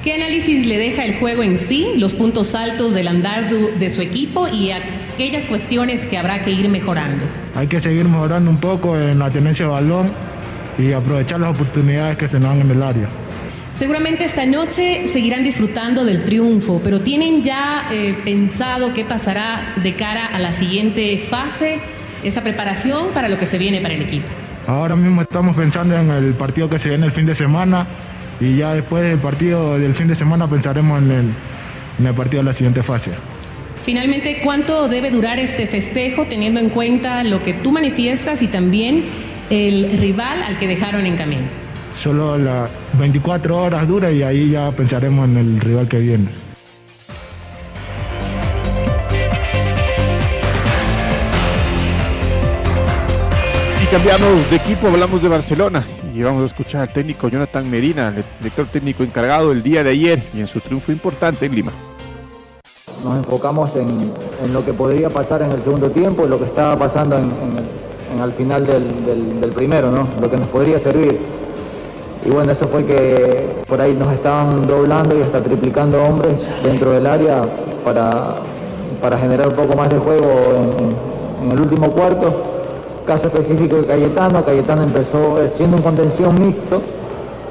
¿Qué 0.06 0.14
análisis 0.14 0.68
le 0.68 0.78
deja 0.78 1.04
el 1.04 1.16
juego 1.16 1.42
en 1.42 1.58
sí, 1.58 1.94
los 1.98 2.14
puntos 2.14 2.54
altos 2.54 2.94
del 2.94 3.08
andar 3.08 3.50
de 3.50 3.90
su 3.90 4.04
equipo 4.04 4.48
y 4.48 4.70
aquellas 4.70 5.48
cuestiones 5.48 6.06
que 6.06 6.16
habrá 6.16 6.44
que 6.44 6.52
ir 6.52 6.70
mejorando? 6.70 7.26
Hay 7.56 7.66
que 7.66 7.82
seguir 7.82 8.06
mejorando 8.06 8.52
un 8.52 8.60
poco 8.60 8.96
en 9.00 9.18
la 9.18 9.32
tenencia 9.32 9.66
de 9.66 9.72
balón 9.72 10.12
y 10.78 10.92
aprovechar 10.92 11.40
las 11.40 11.50
oportunidades 11.50 12.18
que 12.18 12.28
se 12.28 12.40
nos 12.40 12.50
dan 12.50 12.62
en 12.62 12.70
el 12.70 12.84
área. 12.84 13.08
Seguramente 13.74 14.26
esta 14.26 14.46
noche 14.46 15.08
seguirán 15.08 15.44
disfrutando 15.44 16.06
del 16.06 16.24
triunfo, 16.24 16.80
pero 16.84 17.02
¿tienen 17.02 17.42
ya 17.42 17.88
eh, 17.92 18.16
pensado 18.24 18.94
qué 18.94 19.06
pasará 19.06 19.74
de 19.82 19.96
cara 19.96 20.28
a 20.28 20.38
la 20.38 20.54
siguiente 20.54 21.18
fase, 21.32 21.80
esa 22.24 22.44
preparación 22.44 23.08
para 23.12 23.28
lo 23.28 23.40
que 23.40 23.48
se 23.48 23.58
viene 23.58 23.82
para 23.82 23.96
el 23.96 24.04
equipo? 24.04 24.28
Ahora 24.68 24.96
mismo 24.96 25.24
estamos 25.24 25.56
pensando 25.56 25.98
en 25.98 26.12
el 26.12 26.36
partido 26.36 26.70
que 26.70 26.78
se 26.78 26.90
viene 26.90 27.08
el 27.08 27.12
fin 27.12 27.26
de 27.26 27.34
semana 27.34 27.88
y 28.40 28.58
ya 28.58 28.74
después 28.74 29.04
del 29.04 29.20
partido 29.20 29.80
del 29.80 29.96
fin 29.96 30.08
de 30.08 30.16
semana 30.16 30.48
pensaremos 30.48 31.02
en 31.02 31.12
el, 31.12 31.30
en 32.00 32.06
el 32.06 32.14
partido 32.14 32.42
de 32.44 32.50
la 32.50 32.54
siguiente 32.54 32.84
fase. 32.84 33.12
Finalmente, 33.86 34.42
¿cuánto 34.44 34.88
debe 34.88 35.12
durar 35.12 35.40
este 35.40 35.68
festejo 35.68 36.26
teniendo 36.26 36.60
en 36.60 36.70
cuenta 36.70 37.24
lo 37.24 37.44
que 37.44 37.54
tú 37.54 37.72
manifiestas 37.72 38.42
y 38.42 38.48
también 38.48 39.06
el 39.50 39.98
rival 39.98 40.42
al 40.42 40.58
que 40.58 40.68
dejaron 40.68 41.06
en 41.06 41.16
camino? 41.16 41.44
Solo 41.94 42.38
las 42.38 42.70
24 42.98 43.56
horas 43.56 43.88
dura 43.88 44.12
y 44.12 44.24
ahí 44.24 44.50
ya 44.52 44.72
pensaremos 44.72 45.30
en 45.30 45.38
el 45.38 45.62
rival 45.62 45.88
que 45.88 46.00
viene. 46.00 46.28
Y 53.82 53.86
cambiamos 53.86 54.50
de 54.50 54.56
equipo, 54.56 54.88
hablamos 54.88 55.22
de 55.22 55.30
Barcelona 55.30 55.86
y 56.16 56.24
vamos 56.24 56.44
a 56.44 56.46
escuchar 56.46 56.82
al 56.82 56.94
técnico 56.94 57.28
Jonathan 57.28 57.70
Medina, 57.70 58.08
el 58.08 58.24
director 58.40 58.68
técnico 58.68 59.04
encargado 59.04 59.52
el 59.52 59.62
día 59.62 59.84
de 59.84 59.90
ayer 59.90 60.24
y 60.34 60.40
en 60.40 60.48
su 60.48 60.62
triunfo 60.62 60.94
importante 60.94 61.46
en 61.46 61.54
Lima. 61.54 61.74
Nos 63.04 63.18
enfocamos 63.18 63.76
en, 63.76 64.14
en 64.42 64.54
lo 64.54 64.64
que 64.64 64.72
podría 64.72 65.10
pasar 65.10 65.42
en 65.42 65.52
el 65.52 65.62
segundo 65.62 65.92
tiempo, 65.92 66.26
lo 66.26 66.38
que 66.38 66.46
estaba 66.46 66.80
pasando 66.80 67.18
en, 67.18 67.26
en 68.14 68.22
al 68.22 68.32
final 68.32 68.66
del, 68.66 69.42
del, 69.42 69.50
primero, 69.50 69.92
¿no? 69.92 70.08
lo 70.22 70.32
que 70.32 70.38
nos 70.38 70.48
podría 70.48 70.80
servir. 70.80 71.20
Y 72.26 72.30
bueno, 72.30 72.54
eso 72.54 72.66
fue 72.70 72.86
que 72.86 73.50
por 73.68 73.82
ahí 73.82 73.94
nos 73.94 74.14
estaban 74.14 74.66
doblando 74.66 75.18
y 75.18 75.22
hasta 75.22 75.44
triplicando 75.44 76.02
hombres 76.02 76.36
dentro 76.64 76.92
del 76.92 77.08
área 77.08 77.42
para, 77.84 78.36
para 79.02 79.20
generar 79.20 79.50
un 79.50 79.56
poco 79.56 79.76
más 79.76 79.90
de 79.90 79.98
juego 79.98 80.24
en 81.44 81.52
el 81.52 81.60
último 81.60 81.92
cuarto 81.92 82.55
caso 83.06 83.28
específico 83.28 83.78
de 83.78 83.86
Cayetano, 83.86 84.44
Cayetano 84.44 84.84
empezó 84.84 85.42
eh, 85.42 85.52
siendo 85.56 85.78
un 85.78 85.84
contención 85.84 86.40
mixto, 86.40 86.82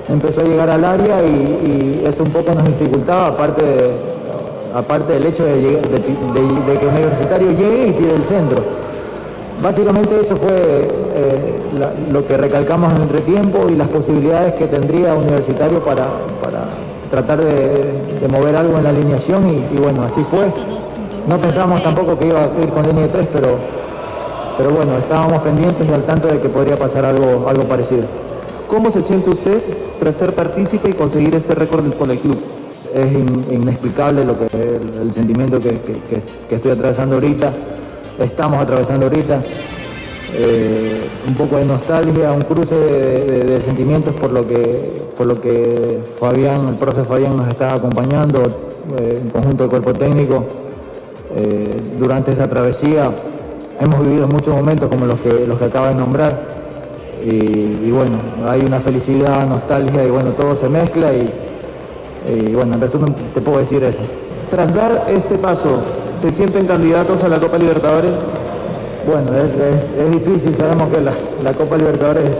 empezó 0.09 0.41
a 0.41 0.45
llegar 0.45 0.69
al 0.71 0.85
área 0.85 1.23
y, 1.25 2.03
y 2.03 2.05
eso 2.07 2.25
un 2.25 2.31
poco 2.31 2.53
nos 2.55 2.65
dificultaba, 2.67 3.29
aparte, 3.29 3.63
aparte 4.75 5.13
del 5.15 5.27
hecho 5.27 5.45
de, 5.45 5.57
de, 5.57 5.79
de, 5.79 6.79
que 6.79 6.87
Universitario 6.87 7.51
llegue 7.53 7.89
y 7.89 7.93
tire 7.93 8.15
el 8.15 8.25
centro. 8.25 8.63
Básicamente 9.63 10.21
eso 10.21 10.37
fue 10.37 10.89
eh, 11.15 11.55
lo 12.11 12.27
que 12.27 12.37
recalcamos 12.37 12.93
en 12.93 12.97
el 12.97 13.03
entretiempo 13.05 13.67
y 13.71 13.77
las 13.77 13.89
posibilidades 13.89 14.55
que 14.55 14.67
tendría 14.67 15.15
Universitario 15.15 15.81
para, 15.81 16.07
para 16.43 16.69
tratar 17.11 17.43
de, 17.43 18.29
mover 18.29 18.57
algo 18.57 18.79
en 18.79 18.85
la 18.85 18.91
alineación 18.91 19.49
y, 19.49 19.75
y 19.75 19.81
bueno, 19.81 20.03
así 20.03 20.21
fue. 20.23 20.47
No 21.29 21.39
pensamos 21.39 21.83
tampoco 21.83 22.19
que 22.19 22.27
iba 22.27 22.41
a 22.41 22.63
ir 22.63 22.69
con 22.71 22.83
línea 22.83 23.07
de 23.07 23.09
tres, 23.09 23.29
pero 23.33 23.57
pero 24.57 24.71
bueno, 24.71 24.97
estábamos 24.99 25.43
pendientes 25.43 25.87
y 25.89 25.93
al 25.93 26.03
tanto 26.03 26.29
de 26.29 26.41
que 26.41 26.49
podría 26.49 26.77
pasar 26.77 27.05
algo, 27.05 27.49
algo 27.49 27.65
parecido. 27.65 28.05
¿Cómo 28.69 28.91
se 28.91 29.03
siente 29.03 29.31
usted 29.31 29.63
tras 29.99 30.17
ser 30.17 30.35
partícipe 30.35 30.91
y 30.91 30.93
conseguir 30.93 31.35
este 31.35 31.55
récord 31.55 31.93
con 31.95 32.11
el 32.11 32.19
club? 32.19 32.39
Es 32.95 33.13
in, 33.13 33.47
inexplicable 33.51 34.25
lo 34.25 34.39
que, 34.39 34.47
el, 34.57 35.03
el 35.03 35.15
sentimiento 35.15 35.59
que, 35.59 35.71
que, 35.81 36.23
que, 36.49 36.55
estoy 36.55 36.71
atravesando 36.71 37.17
ahorita, 37.17 37.53
estamos 38.21 38.59
atravesando 38.59 39.07
ahorita. 39.07 39.41
Eh, 40.37 41.09
un 41.29 41.35
poco 41.35 41.59
de 41.59 41.65
nostalgia, 41.65 42.33
un 42.33 42.43
cruce 42.43 42.75
de, 42.75 43.25
de, 43.25 43.41
de, 43.45 43.61
sentimientos 43.61 44.15
por 44.15 44.33
lo 44.33 44.45
que 44.45 45.05
por 45.17 45.29
lo 45.29 45.41
que 45.41 46.01
Fabián, 46.19 46.69
el 46.71 46.75
profe 46.75 47.05
Fabián 47.05 47.37
nos 47.37 47.47
está 47.47 47.73
acompañando 47.73 48.43
eh, 48.99 49.21
en 49.23 49.31
conjunto 49.31 49.63
del 49.63 49.71
cuerpo 49.71 49.93
técnico 49.93 50.45
eh, 51.37 51.81
durante 51.99 52.33
esta 52.33 52.49
travesía 52.49 53.13
hemos 53.81 54.01
vivido 54.07 54.27
muchos 54.29 54.55
momentos 54.55 54.89
como 54.89 55.07
los 55.07 55.21
que, 55.21 55.47
los 55.47 55.59
que 55.59 55.65
acaba 55.65 55.89
de 55.89 55.95
nombrar 55.95 56.55
y, 57.25 57.91
bueno, 57.91 58.19
hay 58.47 58.61
una 58.61 58.81
felicidad, 58.81 59.47
nostalgia 59.47 60.05
y 60.05 60.11
bueno, 60.11 60.33
todo 60.33 60.57
se 60.57 60.69
mezcla 60.69 61.11
y, 61.13 62.55
bueno, 62.55 62.75
en 62.75 62.81
resumen 62.81 63.15
te 63.33 63.41
puedo 63.41 63.59
decir 63.59 63.83
eso. 63.83 64.01
Tras 64.51 64.75
dar 64.75 65.07
este 65.09 65.37
paso, 65.37 65.81
¿se 66.21 66.31
sienten 66.31 66.67
candidatos 66.67 67.25
a 67.25 67.29
la 67.29 67.41
Copa 67.41 67.57
Libertadores? 67.57 68.13
Bueno, 69.07 69.31
es, 69.33 69.53
es, 69.55 70.05
es 70.05 70.11
difícil, 70.11 70.55
sabemos 70.57 70.89
que 70.89 71.01
la, 71.01 71.13
la, 71.43 71.53
Copa 71.53 71.77
Libertadores 71.77 72.31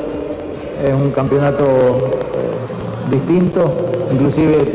es 0.83 0.93
un 0.93 1.11
campeonato 1.11 1.65
eh, 1.65 3.11
distinto, 3.11 3.71
inclusive 4.13 4.73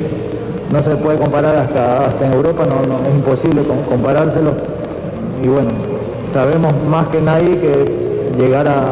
no 0.71 0.83
se 0.83 0.95
puede 0.95 1.17
comparar 1.17 1.55
hasta, 1.55 2.05
hasta 2.05 2.25
en 2.25 2.33
Europa, 2.33 2.63
no, 2.65 2.81
no, 2.87 2.99
es 3.07 3.15
imposible 3.15 3.63
comparárselo 3.89 4.53
y 5.43 5.47
bueno, 5.47 5.69
sabemos 6.33 6.73
más 6.87 7.07
que 7.07 7.21
nadie 7.21 7.57
que 7.57 8.09
llegar 8.37 8.67
a, 8.67 8.85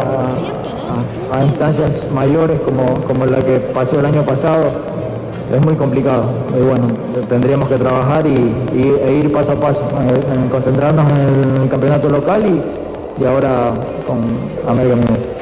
instancias 1.44 1.92
mayores 2.12 2.60
como, 2.62 3.26
la 3.26 3.38
que 3.38 3.60
pasó 3.72 4.00
el 4.00 4.08
año 4.08 4.24
pasado 4.24 4.72
es 5.54 5.62
muy 5.62 5.76
complicado. 5.76 6.26
Y 6.58 6.64
bueno, 6.64 6.88
tendríamos 7.30 7.70
que 7.70 7.76
trabajar 7.76 8.26
y, 8.26 8.56
e 8.74 9.22
ir 9.24 9.32
paso 9.32 9.52
a 9.52 9.56
paso, 9.60 9.88
en, 10.00 10.42
en 10.42 10.50
concentrarnos 10.50 11.12
en 11.12 11.62
el, 11.62 11.70
campeonato 11.70 12.10
local 12.10 12.64
y, 13.20 13.24
ahora 13.24 13.74
con 14.06 14.20
América 14.68 14.96
Mineiro. 14.96 15.38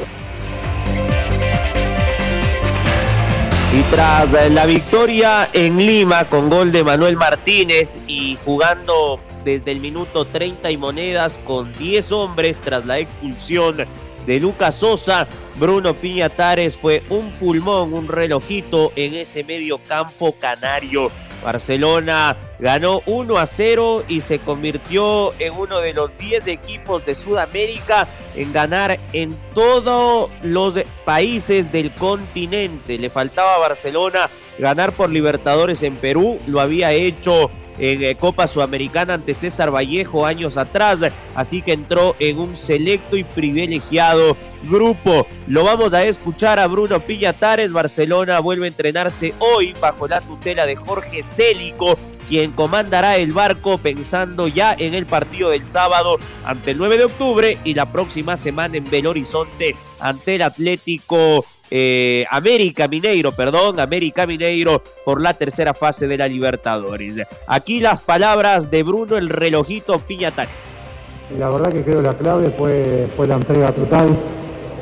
Y 3.74 3.82
tras 3.92 4.52
la 4.52 4.66
victoria 4.66 5.48
en 5.54 5.78
Lima 5.78 6.26
con 6.26 6.50
gol 6.50 6.72
de 6.72 6.84
Manuel 6.84 7.16
Martínez 7.16 8.02
y 8.08 8.38
jugando 8.44 9.20
desde 9.46 9.72
el 9.72 9.80
minuto 9.80 10.26
30 10.26 10.72
y 10.72 10.78
monedas 10.78 11.40
con 11.46 11.72
10 11.78 12.12
hombres 12.12 12.58
tras 12.62 12.86
la 12.86 13.00
expulsión 13.00 13.86
de 14.26 14.40
Lucas 14.40 14.76
Sosa, 14.76 15.28
Bruno 15.58 15.94
Piñatares 15.94 16.78
fue 16.78 17.04
un 17.10 17.30
pulmón, 17.34 17.94
un 17.94 18.08
relojito 18.08 18.92
en 18.96 19.14
ese 19.14 19.44
medio 19.44 19.78
campo 19.78 20.34
canario. 20.34 21.12
Barcelona 21.44 22.36
ganó 22.58 23.04
1 23.06 23.38
a 23.38 23.46
0 23.46 24.06
y 24.08 24.22
se 24.22 24.40
convirtió 24.40 25.32
en 25.38 25.54
uno 25.54 25.80
de 25.80 25.94
los 25.94 26.18
10 26.18 26.48
equipos 26.48 27.06
de 27.06 27.14
Sudamérica 27.14 28.08
en 28.36 28.52
ganar 28.52 29.00
en 29.14 29.36
todos 29.54 30.32
los 30.42 30.74
países 31.06 31.72
del 31.72 31.94
continente. 31.94 32.98
Le 32.98 33.12
faltaba 33.12 33.56
a 33.56 33.60
Barcelona 33.60 34.28
ganar 34.58 34.92
por 34.92 35.12
Libertadores 35.12 35.84
en 35.84 35.98
Perú, 35.98 36.40
lo 36.48 36.60
había 36.62 36.94
hecho 36.94 37.52
en 37.78 38.04
eh, 38.04 38.16
Copa 38.16 38.48
Sudamericana 38.48 39.16
ante 39.16 39.34
César 39.34 39.74
Vallejo 39.74 40.26
años 40.26 40.58
atrás, 40.58 41.00
así 41.36 41.62
que 41.62 41.74
entró 41.74 42.16
en 42.20 42.40
un 42.40 42.56
selecto 42.56 43.18
y 43.18 43.24
privilegiado 43.24 44.38
grupo. 44.64 45.28
Lo 45.48 45.64
vamos 45.64 45.94
a 45.94 46.04
escuchar 46.04 46.60
a 46.60 46.68
Bruno 46.68 47.06
Piñatares, 47.06 47.72
Barcelona 47.72 48.40
vuelve 48.40 48.66
a 48.66 48.70
entrenarse 48.70 49.34
hoy 49.40 49.74
bajo 49.80 50.08
la 50.08 50.22
tutela 50.22 50.66
de 50.66 50.76
Jorge 50.76 51.24
Célico, 51.24 51.98
quien 52.28 52.52
comandará 52.52 53.18
el 53.18 53.32
barco 53.32 53.78
pensando 53.78 54.48
ya 54.48 54.76
en 54.78 54.94
el 54.94 55.06
partido 55.06 55.50
del 55.50 55.66
sábado 55.66 56.18
ante 56.44 56.72
el 56.72 56.78
9 56.78 56.98
de 56.98 57.06
octubre 57.06 57.58
y 57.64 57.74
la 57.74 57.92
próxima 57.92 58.38
semana 58.38 58.78
en 58.78 58.90
Belo 58.90 59.12
Horizonte 59.12 59.76
ante 60.00 60.36
el 60.36 60.42
Atlético 60.42 61.46
eh, 61.72 62.26
América 62.30 62.88
Mineiro, 62.88 63.32
perdón, 63.32 63.80
América 63.80 64.28
Mineiro 64.28 64.84
por 65.04 65.22
la 65.22 65.34
tercera 65.34 65.74
fase 65.74 66.08
de 66.08 66.18
la 66.18 66.28
Libertadores. 66.28 67.16
Aquí 67.48 67.80
las 67.80 68.02
palabras 68.02 68.70
de 68.70 68.84
Bruno 68.84 69.18
el 69.18 69.30
relojito 69.30 70.00
Piñatares. 70.00 70.70
La 71.40 71.50
verdad 71.50 71.74
que 71.74 71.82
creo 71.82 72.02
la 72.02 72.14
clave 72.14 72.52
fue, 72.52 73.08
fue 73.16 73.28
la 73.28 73.36
entrega 73.36 73.72
total. 73.72 74.16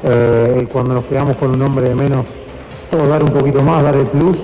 Eh, 0.06 0.68
cuando 0.72 0.96
nos 0.96 1.06
quedamos 1.06 1.38
con 1.38 1.56
un 1.56 1.62
hombre 1.62 1.88
de 1.88 1.96
menos, 1.96 2.26
todo 2.92 3.08
dar 3.08 3.24
un 3.24 3.32
poquito 3.32 3.64
más, 3.64 3.82
dar 3.82 3.96
el 3.96 4.06
plus 4.08 4.38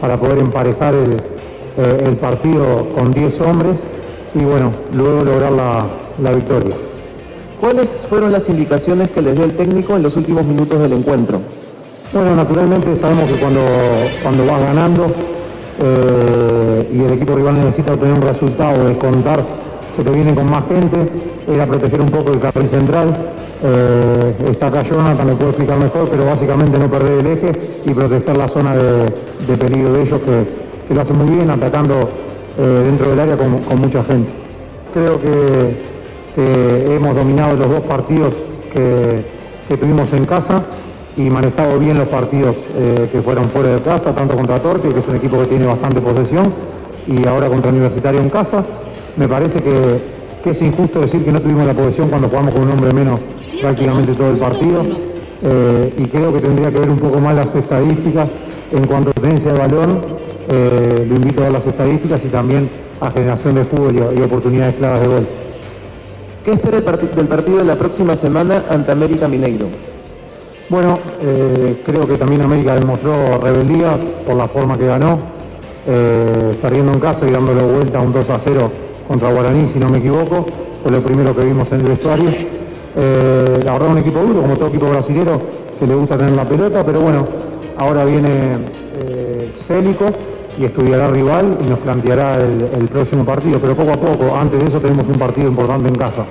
para 0.00 0.16
poder 0.16 0.38
emparejar 0.38 0.94
el, 0.94 1.33
eh, 1.76 2.04
el 2.06 2.16
partido 2.16 2.88
con 2.90 3.10
10 3.10 3.40
hombres 3.40 3.76
y 4.34 4.44
bueno, 4.44 4.70
luego 4.92 5.24
lograr 5.24 5.52
la, 5.52 5.86
la 6.22 6.32
victoria. 6.32 6.74
¿Cuáles 7.60 7.86
fueron 8.08 8.30
las 8.32 8.48
indicaciones 8.48 9.08
que 9.10 9.22
les 9.22 9.34
dio 9.34 9.44
el 9.44 9.56
técnico 9.56 9.96
en 9.96 10.02
los 10.02 10.16
últimos 10.16 10.44
minutos 10.44 10.80
del 10.80 10.92
encuentro? 10.92 11.40
Bueno, 12.12 12.36
naturalmente 12.36 12.96
sabemos 13.00 13.28
que 13.28 13.36
cuando, 13.36 13.60
cuando 14.22 14.46
vas 14.46 14.60
ganando 14.60 15.06
eh, 15.82 16.90
y 16.92 17.02
el 17.02 17.12
equipo 17.12 17.34
rival 17.34 17.54
necesita 17.54 17.94
obtener 17.94 18.14
un 18.14 18.22
resultado, 18.22 18.84
descontar, 18.84 19.44
se 19.96 20.04
te 20.04 20.10
viene 20.10 20.34
con 20.34 20.48
más 20.48 20.64
gente, 20.68 21.10
era 21.52 21.66
proteger 21.66 22.00
un 22.00 22.10
poco 22.10 22.32
el 22.32 22.40
carril 22.40 22.68
central. 22.68 23.14
Eh, 23.62 24.34
está 24.50 24.66
acá 24.66 24.82
Jonathan, 24.82 25.26
me 25.26 25.34
puede 25.34 25.50
explicar 25.50 25.78
mejor, 25.78 26.08
pero 26.10 26.26
básicamente 26.26 26.78
no 26.78 26.90
perder 26.90 27.18
el 27.18 27.26
eje 27.26 27.52
y 27.84 27.94
proteger 27.94 28.36
la 28.36 28.48
zona 28.48 28.76
de, 28.76 29.06
de 29.48 29.56
peligro 29.56 29.92
de 29.94 30.02
ellos, 30.02 30.20
que, 30.20 30.63
que, 30.86 30.94
lo 30.94 31.00
hacen 31.00 31.18
muy 31.18 31.36
bien, 31.36 31.50
atacando 31.50 31.94
eh, 32.58 32.82
dentro 32.84 33.10
del 33.10 33.20
área 33.20 33.36
con, 33.36 33.80
mucha 33.80 34.04
gente. 34.04 34.30
Creo 34.92 35.20
que, 35.20 35.94
hemos 36.36 37.14
dominado 37.14 37.56
los 37.56 37.68
dos 37.68 37.80
partidos 37.82 38.34
que, 38.72 39.24
que 39.68 39.76
tuvimos 39.76 40.12
en 40.12 40.24
casa 40.24 40.64
y 41.16 41.22
manejado 41.30 41.78
bien 41.78 41.96
los 41.96 42.08
partidos 42.08 42.56
eh, 42.76 43.08
que 43.10 43.20
fueron 43.20 43.44
fuera 43.44 43.74
de 43.74 43.80
casa, 43.80 44.14
tanto 44.14 44.36
contra 44.36 44.60
Torque, 44.60 44.88
que 44.88 45.00
es 45.00 45.08
un 45.08 45.16
equipo 45.16 45.38
que 45.38 45.46
tiene 45.46 45.66
bastante 45.66 46.00
posesión, 46.00 46.52
y 47.06 47.26
ahora 47.26 47.48
contra 47.48 47.70
Universitario 47.70 48.20
en 48.20 48.30
casa. 48.30 48.64
Me 49.16 49.28
parece 49.28 49.60
que, 49.60 50.50
es 50.50 50.60
injusto 50.60 51.00
decir 51.00 51.24
que 51.24 51.32
no 51.32 51.40
tuvimos 51.40 51.66
la 51.66 51.72
posesión 51.72 52.10
cuando 52.10 52.28
jugamos 52.28 52.52
con 52.52 52.64
un 52.64 52.72
hombre 52.72 52.92
menos 52.92 53.18
prácticamente 53.62 54.14
todo 54.14 54.30
el 54.30 54.36
partido, 54.36 54.82
eh, 55.42 55.94
y 55.96 56.02
creo 56.06 56.32
que 56.32 56.40
tendría 56.40 56.70
que 56.70 56.80
ver 56.80 56.90
un 56.90 56.98
poco 56.98 57.20
más 57.20 57.34
las 57.34 57.54
estadísticas 57.54 58.28
en 58.72 58.84
cuanto 58.86 59.10
a 59.10 59.12
tenencia 59.12 59.52
de 59.52 59.58
balón. 59.58 60.23
Eh, 60.48 61.06
lo 61.08 61.14
invito 61.16 61.44
a 61.44 61.50
las 61.50 61.66
estadísticas 61.66 62.20
y 62.24 62.28
también 62.28 62.68
a 63.00 63.10
generación 63.10 63.54
de 63.54 63.64
fútbol 63.64 63.94
y, 63.94 64.20
y 64.20 64.22
oportunidades 64.22 64.76
claras 64.76 65.00
de 65.00 65.06
gol. 65.06 65.26
¿Qué 66.44 66.52
espera 66.52 66.78
del 66.80 67.26
partido 67.26 67.58
de 67.58 67.64
la 67.64 67.76
próxima 67.76 68.16
semana 68.16 68.64
ante 68.68 68.92
América 68.92 69.26
Mineiro? 69.26 69.66
Bueno, 70.68 70.98
eh, 71.22 71.80
creo 71.86 72.06
que 72.06 72.18
también 72.18 72.42
América 72.42 72.74
demostró 72.74 73.38
rebeldía 73.38 73.98
por 74.26 74.36
la 74.36 74.46
forma 74.48 74.76
que 74.76 74.86
ganó, 74.86 75.18
eh, 75.86 76.56
perdiendo 76.60 76.92
en 76.92 77.00
casa 77.00 77.26
y 77.26 77.32
dándole 77.32 77.62
vuelta 77.62 77.98
a 77.98 78.02
un 78.02 78.12
2 78.12 78.28
a 78.28 78.40
0 78.44 78.70
contra 79.08 79.32
Guaraní, 79.32 79.70
si 79.72 79.78
no 79.78 79.88
me 79.88 79.98
equivoco, 79.98 80.44
fue 80.82 80.92
lo 80.92 81.00
primero 81.00 81.34
que 81.34 81.44
vimos 81.44 81.66
en 81.72 81.80
el 81.80 81.86
vestuario. 81.86 82.30
Eh, 82.96 83.60
la 83.64 83.72
verdad 83.72 83.88
un 83.88 83.98
equipo 83.98 84.20
duro, 84.20 84.42
como 84.42 84.54
todo 84.56 84.68
equipo 84.68 84.86
brasilero, 84.90 85.40
que 85.78 85.86
le 85.86 85.94
gusta 85.94 86.18
tener 86.18 86.34
la 86.34 86.44
pelota, 86.44 86.84
pero 86.84 87.00
bueno, 87.00 87.24
ahora 87.78 88.04
viene 88.04 88.58
Célico 89.66 90.06
y 90.58 90.64
estudiará 90.64 91.08
rival 91.08 91.58
y 91.64 91.68
nos 91.68 91.78
planteará 91.80 92.36
el 92.36 92.88
próximo 92.88 93.24
partido, 93.24 93.58
pero 93.58 93.74
poco 93.74 93.92
a 93.92 94.00
poco, 94.00 94.36
antes 94.36 94.60
de 94.60 94.66
eso 94.66 94.80
tenemos 94.80 95.06
un 95.06 95.18
partido 95.18 95.48
importante 95.48 95.88
en 95.88 95.94
casa. 95.96 96.24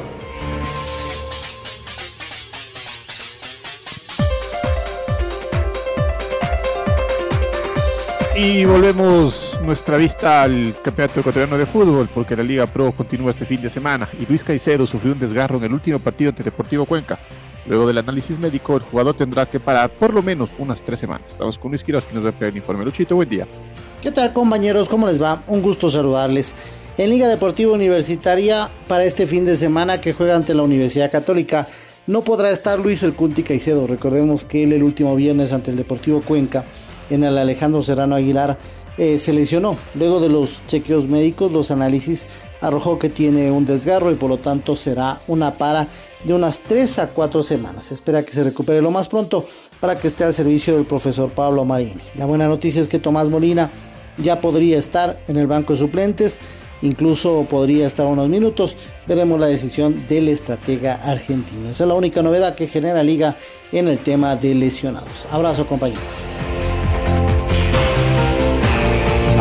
Y 8.36 8.66
volvemos 8.66 9.60
nuestra 9.64 9.96
vista 9.96 10.42
al 10.42 10.74
Campeonato 10.82 11.20
Ecuatoriano 11.20 11.56
de 11.56 11.68
Fútbol, 11.68 12.10
porque 12.14 12.36
la 12.36 12.42
Liga 12.42 12.66
Pro 12.66 12.92
continúa 12.92 13.30
este 13.30 13.46
fin 13.46 13.62
de 13.62 13.70
semana 13.70 14.10
y 14.20 14.26
Luis 14.26 14.44
Caicedo 14.44 14.88
sufrió 14.88 15.14
un 15.14 15.20
desgarro 15.20 15.58
en 15.58 15.66
el 15.66 15.74
último 15.74 16.00
partido 16.00 16.30
ante 16.30 16.42
Deportivo 16.42 16.86
Cuenca. 16.86 17.20
Luego 17.66 17.88
del 17.88 17.98
análisis 17.98 18.38
médico, 18.38 18.76
el 18.76 18.84
jugador 18.84 19.16
tendrá 19.16 19.46
que 19.46 19.60
parar 19.60 19.90
por 19.90 20.14
lo 20.14 20.22
menos 20.22 20.52
unas 20.58 20.82
tres 20.82 21.00
semanas. 21.00 21.28
Estamos 21.30 21.58
con 21.58 21.72
Luis 21.72 21.84
Quiroz 21.84 22.06
que 22.06 22.14
nos 22.14 22.24
traer 22.36 22.52
el 22.52 22.58
informe. 22.58 22.84
Luchito, 22.84 23.16
buen 23.16 23.30
día. 23.30 23.48
¿Qué 24.02 24.12
tal 24.12 24.34
compañeros? 24.34 24.90
¿Cómo 24.90 25.08
les 25.08 25.22
va? 25.22 25.44
Un 25.48 25.62
gusto 25.62 25.90
saludarles. 25.90 26.56
En 26.98 27.10
Liga 27.10 27.28
Deportiva 27.28 27.72
Universitaria, 27.72 28.70
para 28.88 29.06
este 29.06 29.28
fin 29.28 29.46
de 29.46 29.56
semana 29.56 30.02
que 30.02 30.14
juega 30.14 30.36
ante 30.36 30.54
la 30.54 30.64
Universidad 30.64 31.10
Católica, 31.10 31.68
no 32.06 32.22
podrá 32.22 32.52
estar 32.52 32.78
Luis 32.80 33.02
El 33.04 33.14
Cunti 33.14 33.44
Caicedo. 33.44 33.88
Recordemos 33.88 34.44
que 34.44 34.64
él 34.64 34.74
el 34.74 34.84
último 34.84 35.16
viernes 35.16 35.54
ante 35.54 35.72
el 35.72 35.78
Deportivo 35.78 36.22
Cuenca 36.22 36.66
en 37.10 37.24
el 37.24 37.38
Alejandro 37.38 37.82
Serrano 37.82 38.16
Aguilar 38.16 38.58
eh, 38.98 39.18
se 39.18 39.34
lesionó. 39.34 39.78
Luego 39.96 40.20
de 40.20 40.30
los 40.30 40.62
chequeos 40.68 41.08
médicos, 41.08 41.52
los 41.52 41.72
análisis 41.72 42.26
arrojó 42.62 43.00
que 43.00 43.10
tiene 43.10 43.50
un 43.52 43.66
desgarro 43.66 44.12
y 44.12 44.16
por 44.16 44.30
lo 44.30 44.38
tanto 44.38 44.76
será 44.76 45.20
una 45.28 45.54
para 45.54 45.88
de 46.24 46.34
unas 46.34 46.60
3 46.62 47.00
a 47.00 47.08
4 47.10 47.44
semanas. 47.44 47.92
Espera 47.92 48.24
que 48.24 48.32
se 48.32 48.44
recupere 48.44 48.82
lo 48.82 48.92
más 48.92 49.08
pronto 49.08 49.46
para 49.80 50.00
que 50.00 50.08
esté 50.08 50.24
al 50.24 50.34
servicio 50.34 50.76
del 50.76 50.86
profesor 50.86 51.30
Pablo 51.30 51.66
Marini. 51.66 52.02
La 52.16 52.26
buena 52.26 52.48
noticia 52.48 52.82
es 52.82 52.88
que 52.88 53.00
Tomás 53.00 53.30
Molina 53.30 53.70
ya 54.18 54.42
podría 54.42 54.78
estar 54.78 55.20
en 55.28 55.38
el 55.38 55.48
banco 55.48 55.74
de 55.74 55.80
suplentes, 55.80 56.40
incluso 56.82 57.46
podría 57.50 57.88
estar 57.88 58.06
unos 58.06 58.30
minutos. 58.30 58.78
Veremos 59.08 59.40
la 59.40 59.48
decisión 59.48 60.06
del 60.08 60.30
estratega 60.30 60.96
argentino. 61.04 61.70
Esa 61.70 61.84
es 61.84 61.88
la 61.88 61.96
única 61.96 62.22
novedad 62.22 62.56
que 62.56 62.68
genera 62.68 63.04
Liga 63.04 63.38
en 63.72 63.88
el 63.88 64.00
tema 64.00 64.36
de 64.36 64.56
lesionados. 64.56 65.28
Abrazo 65.32 65.68
compañeros. 65.68 66.04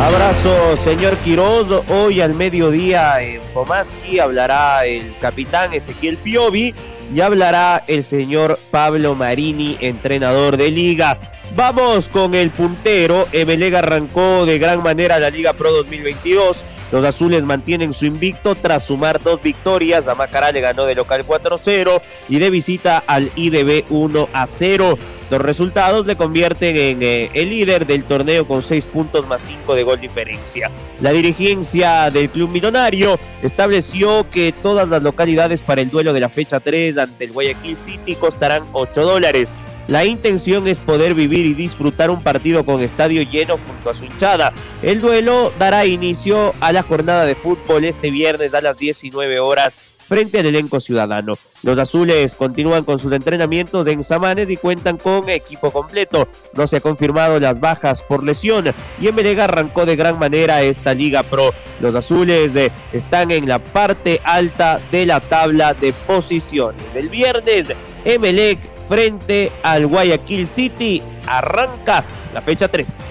Abrazo, 0.02 0.76
señor 0.78 1.16
Quiroz. 1.18 1.68
Hoy 1.88 2.20
al 2.20 2.34
mediodía 2.34 3.22
en 3.22 3.40
Pomaski 3.54 4.18
hablará 4.18 4.84
el 4.84 5.16
capitán 5.20 5.72
Ezequiel 5.72 6.16
Piovi 6.16 6.74
y 7.14 7.20
hablará 7.20 7.84
el 7.86 8.02
señor 8.02 8.58
Pablo 8.72 9.14
Marini, 9.14 9.78
entrenador 9.80 10.56
de 10.56 10.72
liga. 10.72 11.20
Vamos 11.54 12.08
con 12.08 12.34
el 12.34 12.50
puntero. 12.50 13.28
Emelega 13.30 13.78
arrancó 13.78 14.44
de 14.44 14.58
gran 14.58 14.82
manera 14.82 15.20
la 15.20 15.30
Liga 15.30 15.52
Pro 15.52 15.70
2022 15.70 16.64
los 16.92 17.06
azules 17.06 17.42
mantienen 17.42 17.94
su 17.94 18.04
invicto 18.04 18.54
tras 18.54 18.84
sumar 18.84 19.20
dos 19.22 19.42
victorias. 19.42 20.08
Amacará 20.08 20.52
le 20.52 20.60
ganó 20.60 20.84
de 20.84 20.94
local 20.94 21.24
4-0 21.26 22.02
y 22.28 22.38
de 22.38 22.50
visita 22.50 23.02
al 23.06 23.32
IDB 23.34 23.86
1-0. 23.88 24.98
Estos 25.32 25.46
resultados 25.46 26.04
le 26.04 26.14
convierten 26.14 26.76
en 26.76 27.02
eh, 27.02 27.30
el 27.32 27.48
líder 27.48 27.86
del 27.86 28.04
torneo 28.04 28.46
con 28.46 28.62
6 28.62 28.84
puntos 28.84 29.26
más 29.26 29.40
5 29.40 29.74
de 29.74 29.82
gol 29.82 29.98
diferencia. 29.98 30.70
La 31.00 31.10
dirigencia 31.10 32.10
del 32.10 32.28
club 32.28 32.50
millonario 32.50 33.18
estableció 33.40 34.28
que 34.30 34.52
todas 34.52 34.86
las 34.88 35.02
localidades 35.02 35.62
para 35.62 35.80
el 35.80 35.88
duelo 35.88 36.12
de 36.12 36.20
la 36.20 36.28
fecha 36.28 36.60
3 36.60 36.98
ante 36.98 37.24
el 37.24 37.32
Guayaquil 37.32 37.78
City 37.78 38.14
costarán 38.14 38.64
8 38.72 39.04
dólares. 39.04 39.48
La 39.88 40.04
intención 40.04 40.68
es 40.68 40.76
poder 40.76 41.14
vivir 41.14 41.46
y 41.46 41.54
disfrutar 41.54 42.10
un 42.10 42.22
partido 42.22 42.66
con 42.66 42.82
estadio 42.82 43.22
lleno 43.22 43.58
junto 43.66 43.88
a 43.88 43.94
su 43.94 44.04
hinchada. 44.04 44.52
El 44.82 45.00
duelo 45.00 45.50
dará 45.58 45.86
inicio 45.86 46.52
a 46.60 46.72
la 46.72 46.82
jornada 46.82 47.24
de 47.24 47.36
fútbol 47.36 47.86
este 47.86 48.10
viernes 48.10 48.52
a 48.52 48.60
las 48.60 48.76
19 48.76 49.40
horas 49.40 49.91
frente 50.12 50.40
al 50.40 50.44
elenco 50.44 50.78
ciudadano. 50.78 51.38
Los 51.62 51.78
azules 51.78 52.34
continúan 52.34 52.84
con 52.84 52.98
sus 52.98 53.10
entrenamientos 53.14 53.86
en 53.86 54.04
Samanes 54.04 54.50
y 54.50 54.58
cuentan 54.58 54.98
con 54.98 55.26
equipo 55.30 55.70
completo. 55.70 56.28
No 56.52 56.66
se 56.66 56.76
han 56.76 56.82
confirmado 56.82 57.40
las 57.40 57.60
bajas 57.60 58.02
por 58.02 58.22
lesión 58.22 58.74
y 59.00 59.08
Emelec 59.08 59.38
arrancó 59.38 59.86
de 59.86 59.96
gran 59.96 60.18
manera 60.18 60.60
esta 60.60 60.92
Liga 60.92 61.22
Pro. 61.22 61.54
Los 61.80 61.94
azules 61.94 62.54
eh, 62.56 62.70
están 62.92 63.30
en 63.30 63.48
la 63.48 63.58
parte 63.58 64.20
alta 64.22 64.82
de 64.90 65.06
la 65.06 65.20
tabla 65.20 65.72
de 65.72 65.94
posiciones. 65.94 66.84
El 66.94 67.08
viernes, 67.08 67.68
Emelec 68.04 68.58
frente 68.90 69.50
al 69.62 69.86
Guayaquil 69.86 70.46
City. 70.46 71.00
Arranca 71.26 72.04
la 72.34 72.42
fecha 72.42 72.68
3. 72.68 73.01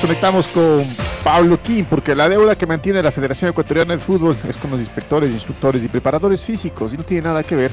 Conectamos 0.00 0.46
con 0.48 0.82
Pablo 1.22 1.62
Kim, 1.62 1.84
porque 1.84 2.14
la 2.14 2.28
deuda 2.28 2.56
que 2.56 2.66
mantiene 2.66 3.02
la 3.02 3.12
Federación 3.12 3.50
Ecuatoriana 3.50 3.94
de 3.94 4.00
Fútbol 4.00 4.36
es 4.48 4.56
con 4.56 4.70
los 4.70 4.80
inspectores, 4.80 5.30
instructores 5.30 5.84
y 5.84 5.88
preparadores 5.88 6.42
físicos 6.42 6.94
y 6.94 6.96
no 6.96 7.04
tiene 7.04 7.28
nada 7.28 7.42
que 7.42 7.54
ver 7.54 7.70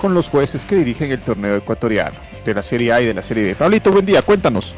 con 0.00 0.12
los 0.12 0.28
jueces 0.28 0.64
que 0.64 0.74
dirigen 0.74 1.12
el 1.12 1.20
torneo 1.20 1.56
ecuatoriano 1.56 2.16
de 2.44 2.54
la 2.54 2.62
Serie 2.62 2.92
A 2.92 3.00
y 3.00 3.06
de 3.06 3.14
la 3.14 3.22
Serie 3.22 3.44
B. 3.44 3.54
Pablito, 3.54 3.92
buen 3.92 4.04
día, 4.04 4.22
cuéntanos. 4.22 4.74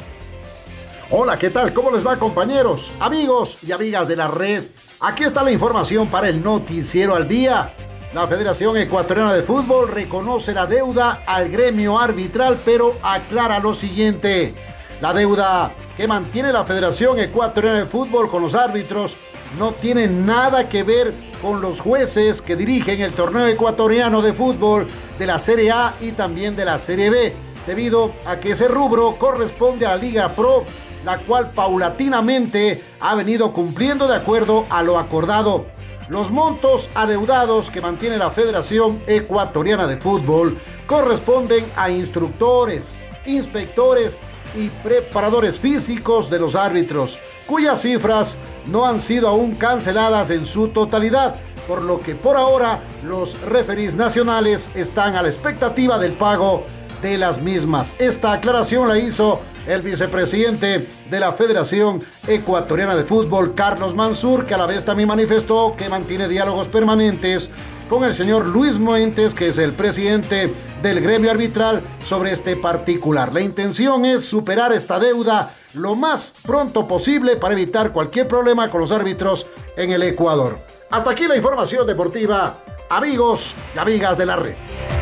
Hola, 1.11 1.39
¿qué 1.39 1.51
tal? 1.51 1.73
¿Cómo 1.73 1.91
les 1.91 2.07
va 2.07 2.19
compañeros, 2.19 2.93
amigos 3.01 3.59
y 3.67 3.73
amigas 3.73 4.07
de 4.07 4.17
la 4.17 4.29
red? 4.29 4.65
Aquí 5.01 5.25
está 5.25 5.43
la 5.43 5.51
información 5.51 6.09
para 6.09 6.29
el 6.29 6.43
noticiero 6.45 7.17
al 7.17 7.27
día. 7.27 7.75
La 8.13 8.27
Federación 8.27 8.77
Ecuatoriana 8.77 9.33
de 9.33 9.43
Fútbol 9.43 9.89
reconoce 9.89 10.53
la 10.53 10.67
deuda 10.67 11.23
al 11.27 11.49
gremio 11.49 11.99
arbitral, 11.99 12.61
pero 12.65 12.97
aclara 13.03 13.59
lo 13.59 13.73
siguiente. 13.73 14.55
La 15.01 15.15
deuda 15.15 15.75
que 15.97 16.07
mantiene 16.07 16.53
la 16.53 16.65
Federación 16.65 17.19
Ecuatoriana 17.19 17.79
de 17.79 17.87
Fútbol 17.87 18.31
con 18.31 18.43
los 18.43 18.55
árbitros 18.55 19.17
no 19.59 19.73
tiene 19.73 20.07
nada 20.07 20.69
que 20.69 20.83
ver 20.83 21.15
con 21.41 21.61
los 21.61 21.81
jueces 21.81 22.43
que 22.43 22.55
dirigen 22.55 23.01
el 23.01 23.13
torneo 23.13 23.47
ecuatoriano 23.47 24.21
de 24.21 24.33
fútbol 24.33 24.87
de 25.19 25.27
la 25.27 25.39
Serie 25.39 25.71
A 25.73 25.95
y 26.01 26.13
también 26.13 26.55
de 26.55 26.67
la 26.67 26.79
Serie 26.79 27.11
B, 27.11 27.35
debido 27.67 28.13
a 28.27 28.39
que 28.39 28.53
ese 28.53 28.69
rubro 28.69 29.17
corresponde 29.17 29.87
a 29.87 29.91
la 29.91 29.97
Liga 29.97 30.29
Pro 30.29 30.65
la 31.05 31.19
cual 31.19 31.51
paulatinamente 31.51 32.83
ha 33.01 33.15
venido 33.15 33.53
cumpliendo 33.53 34.07
de 34.07 34.17
acuerdo 34.17 34.67
a 34.71 34.83
lo 34.83 34.99
acordado. 34.99 35.67
Los 36.09 36.31
montos 36.31 36.91
adeudados 36.95 37.71
que 37.71 37.81
mantiene 37.81 38.19
la 38.19 38.31
Federación 38.31 39.01
Ecuatoriana 39.07 39.87
de 39.87 39.97
Fútbol 39.97 40.59
corresponden 40.87 41.65
a 41.77 41.89
instructores, 41.91 42.99
inspectores 43.37 44.21
y 44.55 44.69
preparadores 44.83 45.59
físicos 45.59 46.31
de 46.31 46.39
los 46.39 46.55
árbitros, 46.55 47.19
cuyas 47.47 47.83
cifras 47.83 48.37
no 48.67 48.87
han 48.87 49.01
sido 49.01 49.29
aún 49.29 49.55
canceladas 49.55 50.31
en 50.31 50.47
su 50.47 50.69
totalidad, 50.69 51.37
por 51.67 51.83
lo 51.83 52.01
que 52.01 52.15
por 52.15 52.37
ahora 52.37 52.81
los 53.05 53.41
referís 53.43 53.95
nacionales 53.95 54.71
están 54.75 55.15
a 55.15 55.23
la 55.23 55.29
expectativa 55.29 55.99
del 55.99 56.13
pago 56.13 56.65
de 57.03 57.17
las 57.17 57.41
mismas. 57.41 57.95
Esta 57.99 58.33
aclaración 58.33 58.89
la 58.89 58.99
hizo 58.99 59.41
el 59.67 59.83
vicepresidente 59.83 60.87
de 61.11 61.21
la 61.21 61.33
Federación 61.33 62.03
Ecuatoriana 62.27 62.95
de 62.95 63.05
Fútbol, 63.05 63.55
Carlos 63.55 63.95
Mansur, 63.95 64.47
que 64.47 64.55
a 64.55 64.59
la 64.59 64.67
vez 64.67 64.85
también 64.85 65.09
manifestó 65.09 65.75
que 65.77 65.89
mantiene 65.89 66.29
diálogos 66.29 66.69
permanentes 66.69 67.51
con 67.89 68.05
el 68.05 68.15
señor 68.15 68.47
Luis 68.47 68.79
Moentes, 68.79 69.35
que 69.35 69.49
es 69.49 69.59
el 69.59 69.73
presidente 69.73 70.55
del 70.81 71.01
gremio 71.01 71.31
arbitral, 71.31 71.83
sobre 72.05 72.33
este 72.33 72.55
particular. 72.55 73.33
La 73.33 73.41
intención 73.41 74.05
es 74.05 74.25
superar 74.25 74.73
esta 74.73 75.01
deuda 75.01 75.51
lo 75.75 75.97
más 75.97 76.33
pronto 76.47 76.87
posible 76.87 77.37
para 77.37 77.55
evitar 77.55 77.93
cualquier 77.93 78.29
problema 78.29 78.71
con 78.71 78.81
los 78.81 78.93
árbitros 78.93 79.47
en 79.77 79.91
el 79.91 80.05
Ecuador. 80.05 80.59
Hasta 80.91 81.11
aquí 81.11 81.27
la 81.27 81.37
información 81.37 81.87
deportiva 81.87 82.59
amigos 82.89 83.55
y 83.75 83.79
amigas 83.79 84.19
de 84.19 84.27
la 84.27 84.37
red. 84.37 85.00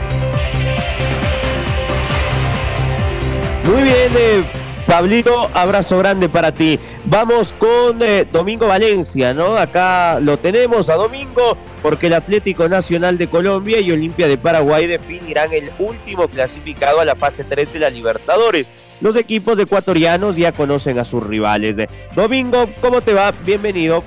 Muy 3.68 3.82
bien, 3.82 4.10
eh, 4.16 4.50
Pablito, 4.86 5.50
abrazo 5.52 5.98
grande 5.98 6.30
para 6.30 6.52
ti. 6.52 6.80
Vamos 7.04 7.52
con 7.52 8.00
eh, 8.00 8.24
Domingo 8.32 8.66
Valencia, 8.66 9.34
¿no? 9.34 9.58
Acá 9.58 10.20
lo 10.20 10.38
tenemos 10.38 10.88
a 10.88 10.94
Domingo 10.94 11.58
porque 11.82 12.06
el 12.06 12.14
Atlético 12.14 12.66
Nacional 12.66 13.18
de 13.18 13.28
Colombia 13.28 13.78
y 13.78 13.92
Olimpia 13.92 14.26
de 14.26 14.38
Paraguay 14.38 14.86
definirán 14.86 15.52
el 15.52 15.70
último 15.78 16.28
clasificado 16.28 17.00
a 17.00 17.04
la 17.04 17.14
fase 17.14 17.44
3 17.44 17.70
de 17.70 17.78
la 17.78 17.90
Libertadores. 17.90 18.72
Los 19.02 19.16
equipos 19.16 19.58
ecuatorianos 19.58 20.34
ya 20.34 20.52
conocen 20.52 20.98
a 20.98 21.04
sus 21.04 21.22
rivales. 21.22 21.76
Domingo, 22.16 22.70
¿cómo 22.80 23.02
te 23.02 23.12
va? 23.12 23.32
Bienvenido. 23.44 24.02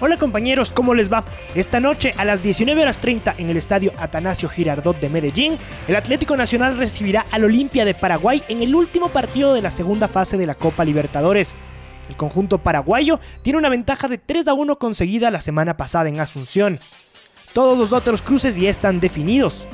Hola 0.00 0.16
compañeros, 0.16 0.72
¿cómo 0.72 0.92
les 0.92 1.10
va? 1.10 1.24
Esta 1.54 1.78
noche 1.78 2.14
a 2.16 2.24
las 2.24 2.42
19 2.42 2.82
horas 2.82 2.98
30 2.98 3.36
en 3.38 3.48
el 3.48 3.56
estadio 3.56 3.92
Atanasio 3.96 4.48
Girardot 4.48 4.98
de 4.98 5.08
Medellín, 5.08 5.56
el 5.86 5.94
Atlético 5.94 6.36
Nacional 6.36 6.76
recibirá 6.76 7.24
al 7.30 7.44
Olimpia 7.44 7.84
de 7.84 7.94
Paraguay 7.94 8.42
en 8.48 8.60
el 8.62 8.74
último 8.74 9.08
partido 9.10 9.54
de 9.54 9.62
la 9.62 9.70
segunda 9.70 10.08
fase 10.08 10.36
de 10.36 10.46
la 10.46 10.56
Copa 10.56 10.84
Libertadores. 10.84 11.54
El 12.08 12.16
conjunto 12.16 12.58
paraguayo 12.58 13.20
tiene 13.42 13.60
una 13.60 13.68
ventaja 13.68 14.08
de 14.08 14.18
3 14.18 14.48
a 14.48 14.54
1 14.54 14.78
conseguida 14.80 15.30
la 15.30 15.40
semana 15.40 15.76
pasada 15.76 16.08
en 16.08 16.18
Asunción. 16.18 16.80
Todos 17.52 17.78
los 17.78 17.92
otros 17.92 18.20
cruces 18.20 18.56
ya 18.56 18.70
están 18.70 18.98
definidos. 18.98 19.64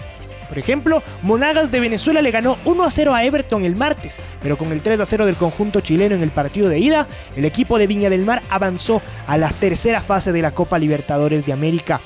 Por 0.51 0.59
ejemplo, 0.59 1.03
Monagas 1.23 1.71
de 1.71 1.79
Venezuela 1.79 2.21
le 2.21 2.33
ganó 2.33 2.59
1 2.65 2.85
a 2.85 2.91
0 2.91 3.15
a 3.15 3.25
Everton 3.25 3.65
el 3.65 3.77
martes, 3.77 4.21
pero 4.43 4.59
con 4.59 4.73
el 4.73 4.83
3 4.83 4.99
a 4.99 5.07
0 5.07 5.25
del 5.25 5.37
conjunto 5.37 5.81
chileno 5.81 6.17
en 6.17 6.23
el 6.23 6.31
partido 6.31 6.69
de 6.69 6.81
ida, 6.81 7.07
el 7.37 7.45
equipo 7.45 7.79
de 7.79 7.87
Viña 7.87 8.11
del 8.11 8.25
Mar 8.25 8.43
avanzó 8.51 9.01
a 9.29 9.39
la 9.39 9.49
tercera 9.51 10.03
fase 10.03 10.33
de 10.33 10.43
la 10.43 10.51
Copa 10.51 10.81
Libertadores 10.81 11.47
de 11.47 11.53
América. 11.53 12.01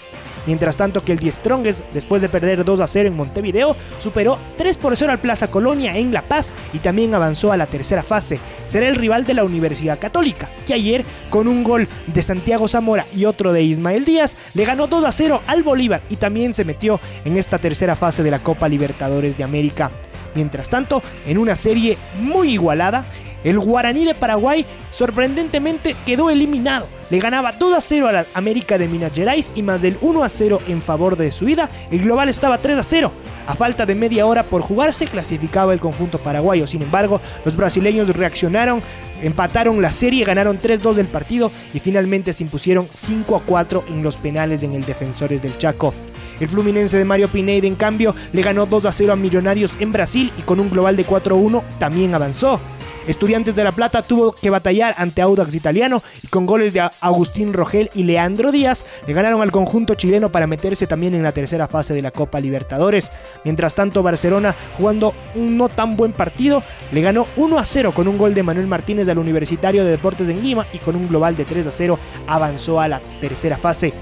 Mientras 0.46 0.76
tanto 0.76 1.02
que 1.02 1.12
el 1.12 1.18
Die 1.18 1.32
Strongest, 1.32 1.84
después 1.92 2.20
de 2.20 2.28
perder 2.28 2.64
2 2.64 2.80
a 2.80 2.86
0 2.86 3.08
en 3.08 3.16
Montevideo, 3.16 3.76
superó 3.98 4.38
3 4.56 4.76
por 4.76 4.96
0 4.96 5.12
al 5.12 5.20
Plaza 5.20 5.48
Colonia 5.48 5.96
en 5.96 6.12
La 6.12 6.22
Paz 6.22 6.52
y 6.72 6.78
también 6.78 7.14
avanzó 7.14 7.52
a 7.52 7.56
la 7.56 7.66
tercera 7.66 8.02
fase. 8.02 8.38
Será 8.66 8.88
el 8.88 8.96
rival 8.96 9.24
de 9.24 9.34
la 9.34 9.44
Universidad 9.44 9.98
Católica, 9.98 10.50
que 10.66 10.74
ayer, 10.74 11.04
con 11.30 11.48
un 11.48 11.64
gol 11.64 11.88
de 12.06 12.22
Santiago 12.22 12.68
Zamora 12.68 13.06
y 13.14 13.24
otro 13.24 13.52
de 13.52 13.62
Ismael 13.62 14.04
Díaz, 14.04 14.36
le 14.54 14.64
ganó 14.64 14.86
2 14.86 15.04
a 15.04 15.12
0 15.12 15.42
al 15.46 15.62
Bolívar 15.62 16.02
y 16.10 16.16
también 16.16 16.54
se 16.54 16.64
metió 16.64 17.00
en 17.24 17.36
esta 17.36 17.58
tercera 17.58 17.96
fase 17.96 18.22
de 18.22 18.30
la 18.30 18.40
Copa 18.40 18.68
Libertadores 18.68 19.36
de 19.38 19.44
América. 19.44 19.90
Mientras 20.34 20.68
tanto, 20.68 21.02
en 21.26 21.38
una 21.38 21.56
serie 21.56 21.96
muy 22.20 22.52
igualada, 22.52 23.04
el 23.44 23.58
Guaraní 23.60 24.04
de 24.04 24.14
Paraguay 24.14 24.66
sorprendentemente 24.90 25.94
quedó 26.04 26.30
eliminado. 26.30 26.86
Le 27.10 27.20
ganaba 27.20 27.52
2 27.52 27.76
a 27.76 27.80
0 27.80 28.08
a 28.08 28.12
la 28.12 28.26
América 28.34 28.78
de 28.78 28.88
Minas 28.88 29.12
Gerais 29.14 29.50
y 29.54 29.62
más 29.62 29.82
del 29.82 29.98
1 30.00 30.24
a 30.24 30.28
0 30.28 30.60
en 30.66 30.82
favor 30.82 31.16
de 31.16 31.30
su 31.30 31.48
ida. 31.48 31.68
El 31.90 32.00
global 32.00 32.28
estaba 32.28 32.58
3 32.58 32.78
a 32.78 32.82
0. 32.82 33.12
A 33.46 33.54
falta 33.54 33.84
de 33.84 33.94
media 33.94 34.26
hora 34.26 34.42
por 34.42 34.62
jugarse, 34.62 35.06
clasificaba 35.06 35.74
el 35.74 35.80
conjunto 35.80 36.18
paraguayo. 36.18 36.66
Sin 36.66 36.80
embargo, 36.80 37.20
los 37.44 37.56
brasileños 37.56 38.08
reaccionaron, 38.08 38.80
empataron 39.22 39.82
la 39.82 39.92
serie, 39.92 40.24
ganaron 40.24 40.58
3-2 40.58 40.94
del 40.94 41.06
partido 41.06 41.52
y 41.74 41.80
finalmente 41.80 42.32
se 42.32 42.42
impusieron 42.42 42.88
5 42.92 43.36
a 43.36 43.40
4 43.40 43.84
en 43.88 44.02
los 44.02 44.16
penales 44.16 44.62
en 44.62 44.72
el 44.72 44.86
Defensores 44.86 45.42
del 45.42 45.58
Chaco. 45.58 45.92
El 46.40 46.48
Fluminense 46.48 46.96
de 46.98 47.04
Mario 47.04 47.28
Pineda, 47.28 47.66
en 47.66 47.76
cambio, 47.76 48.14
le 48.32 48.42
ganó 48.42 48.64
2 48.64 48.86
a 48.86 48.92
0 48.92 49.12
a 49.12 49.16
Millonarios 49.16 49.74
en 49.78 49.92
Brasil 49.92 50.32
y 50.38 50.42
con 50.42 50.58
un 50.58 50.70
global 50.70 50.96
de 50.96 51.04
4 51.04 51.34
a 51.34 51.38
1 51.38 51.64
también 51.78 52.14
avanzó. 52.14 52.58
Estudiantes 53.06 53.54
de 53.54 53.64
La 53.64 53.72
Plata 53.72 54.00
tuvo 54.00 54.32
que 54.32 54.48
batallar 54.48 54.94
ante 54.96 55.20
Audax 55.20 55.54
Italiano 55.54 56.02
y 56.22 56.28
con 56.28 56.46
goles 56.46 56.72
de 56.72 56.88
Agustín 57.02 57.52
Rogel 57.52 57.90
y 57.94 58.04
Leandro 58.04 58.50
Díaz 58.50 58.86
le 59.06 59.12
ganaron 59.12 59.42
al 59.42 59.52
conjunto 59.52 59.94
chileno 59.94 60.32
para 60.32 60.46
meterse 60.46 60.86
también 60.86 61.14
en 61.14 61.22
la 61.22 61.32
tercera 61.32 61.68
fase 61.68 61.92
de 61.92 62.00
la 62.00 62.12
Copa 62.12 62.40
Libertadores. 62.40 63.12
Mientras 63.44 63.74
tanto, 63.74 64.02
Barcelona, 64.02 64.54
jugando 64.78 65.12
un 65.34 65.58
no 65.58 65.68
tan 65.68 65.98
buen 65.98 66.12
partido, 66.12 66.62
le 66.92 67.02
ganó 67.02 67.26
1 67.36 67.58
a 67.58 67.64
0 67.66 67.92
con 67.94 68.08
un 68.08 68.16
gol 68.16 68.32
de 68.32 68.42
Manuel 68.42 68.68
Martínez 68.68 69.06
del 69.06 69.18
Universitario 69.18 69.84
de 69.84 69.90
Deportes 69.90 70.30
en 70.30 70.42
Lima 70.42 70.66
y 70.72 70.78
con 70.78 70.96
un 70.96 71.06
global 71.06 71.36
de 71.36 71.44
3 71.44 71.66
a 71.66 71.72
0 71.72 71.98
avanzó 72.26 72.80
a 72.80 72.88
la 72.88 73.00
tercera 73.20 73.58
fase. 73.58 73.92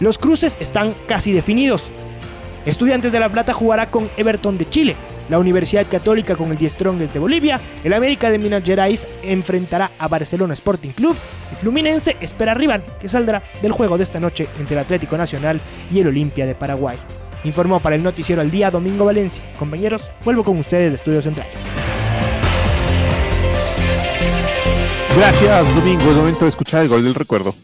Los 0.00 0.18
cruces 0.18 0.54
están 0.60 0.94
casi 1.08 1.32
definidos. 1.32 1.90
Estudiantes 2.66 3.10
de 3.10 3.20
La 3.20 3.30
Plata 3.30 3.54
jugará 3.54 3.90
con 3.90 4.10
Everton 4.18 4.58
de 4.58 4.68
Chile. 4.68 4.96
La 5.28 5.38
Universidad 5.38 5.86
Católica 5.90 6.36
con 6.36 6.50
el 6.50 6.58
Die 6.58 6.70
Strongest 6.70 7.12
de 7.12 7.18
Bolivia. 7.18 7.60
El 7.82 7.92
América 7.92 8.30
de 8.30 8.38
Minas 8.38 8.64
Gerais 8.64 9.06
enfrentará 9.22 9.90
a 9.98 10.08
Barcelona 10.08 10.54
Sporting 10.54 10.90
Club. 10.90 11.16
Y 11.52 11.54
Fluminense 11.56 12.16
espera 12.20 12.54
rival 12.54 12.84
que 13.00 13.08
saldrá 13.08 13.42
del 13.62 13.72
juego 13.72 13.96
de 13.96 14.04
esta 14.04 14.20
noche 14.20 14.48
entre 14.58 14.76
el 14.76 14.82
Atlético 14.82 15.16
Nacional 15.16 15.60
y 15.92 16.00
el 16.00 16.08
Olimpia 16.08 16.46
de 16.46 16.54
Paraguay. 16.54 16.98
Informó 17.44 17.80
para 17.80 17.96
el 17.96 18.02
Noticiero 18.02 18.40
al 18.40 18.50
Día 18.50 18.70
Domingo 18.70 19.04
Valencia. 19.04 19.42
Compañeros, 19.58 20.10
vuelvo 20.24 20.44
con 20.44 20.58
ustedes 20.58 20.90
de 20.90 20.96
Estudios 20.96 21.24
Centrales. 21.24 21.58
Gracias, 25.16 25.74
Domingo. 25.74 26.10
Es 26.10 26.16
momento 26.16 26.44
de 26.44 26.48
escuchar 26.48 26.82
el 26.82 26.88
gol 26.88 27.04
del 27.04 27.14
recuerdo. 27.14 27.54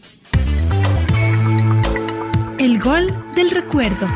El 2.57 2.79
gol 2.79 3.13
del 3.35 3.49
recuerdo. 3.49 4.07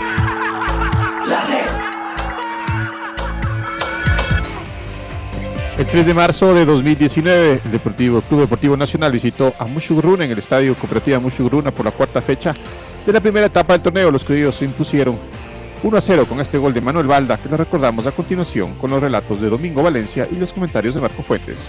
El 5.77 5.85
3 5.87 6.05
de 6.05 6.13
marzo 6.13 6.53
de 6.53 6.63
2019, 6.63 7.59
el 7.65 7.71
Deportivo 7.71 8.21
Club 8.21 8.39
Deportivo 8.39 8.77
Nacional 8.77 9.11
visitó 9.11 9.53
a 9.59 9.65
Mushugruna 9.65 10.23
en 10.23 10.31
el 10.31 10.39
Estadio 10.39 10.73
Cooperativa 10.73 11.19
Mushugruna 11.19 11.71
por 11.71 11.83
la 11.83 11.91
cuarta 11.91 12.21
fecha 12.21 12.53
de 13.05 13.11
la 13.11 13.19
primera 13.19 13.47
etapa 13.47 13.73
del 13.73 13.81
torneo. 13.81 14.09
Los 14.09 14.23
criollos 14.23 14.55
se 14.55 14.63
impusieron 14.63 15.19
1 15.83 15.97
a 15.97 15.99
0 15.99 16.27
con 16.29 16.39
este 16.39 16.57
gol 16.57 16.73
de 16.73 16.79
Manuel 16.79 17.07
Balda, 17.07 17.35
que 17.35 17.49
le 17.49 17.57
recordamos 17.57 18.07
a 18.07 18.13
continuación 18.13 18.75
con 18.75 18.89
los 18.89 19.01
relatos 19.01 19.41
de 19.41 19.49
Domingo 19.49 19.83
Valencia 19.83 20.25
y 20.31 20.35
los 20.35 20.53
comentarios 20.53 20.95
de 20.95 21.01
Marco 21.01 21.21
Fuentes. 21.23 21.67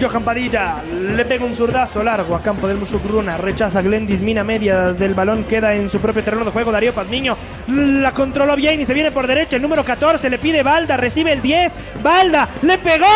Johan 0.00 0.22
Padilla 0.22 0.82
le 1.16 1.24
pega 1.24 1.44
un 1.44 1.54
zurdazo 1.54 2.02
largo 2.02 2.34
a 2.34 2.40
campo 2.40 2.68
del 2.68 2.76
Mushugruna. 2.76 3.36
Rechaza 3.36 3.82
Glendis, 3.82 4.20
mina 4.20 4.44
medias 4.44 4.98
del 4.98 5.14
balón. 5.14 5.44
Queda 5.44 5.74
en 5.74 5.90
su 5.90 5.98
propio 5.98 6.22
terreno 6.22 6.44
de 6.44 6.50
juego. 6.50 6.70
Darío 6.70 6.94
Pazmiño 6.94 7.36
la 7.68 8.12
controló 8.12 8.54
bien 8.56 8.80
y 8.80 8.84
se 8.84 8.94
viene 8.94 9.10
por 9.10 9.26
derecha. 9.26 9.56
El 9.56 9.62
número 9.62 9.84
14 9.84 10.30
le 10.30 10.38
pide 10.38 10.62
Balda. 10.62 10.96
Recibe 10.96 11.32
el 11.32 11.42
10. 11.42 11.72
Balda 12.02 12.48
le 12.62 12.78
pegó. 12.78 13.06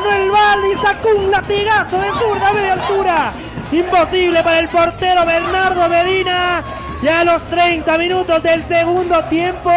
Manuel 0.00 0.30
Val 0.30 0.60
y 0.72 0.74
sacó 0.76 1.08
un 1.14 1.30
latigazo 1.30 2.00
de 2.00 2.08
zurda 2.12 2.52
de 2.54 2.70
altura. 2.70 3.32
Imposible 3.70 4.42
para 4.42 4.58
el 4.60 4.68
portero 4.68 5.26
Bernardo 5.26 5.88
Medina. 5.88 6.62
Y 7.02 7.08
a 7.08 7.24
los 7.24 7.42
30 7.44 7.98
minutos 7.98 8.42
del 8.42 8.64
segundo 8.64 9.22
tiempo, 9.24 9.70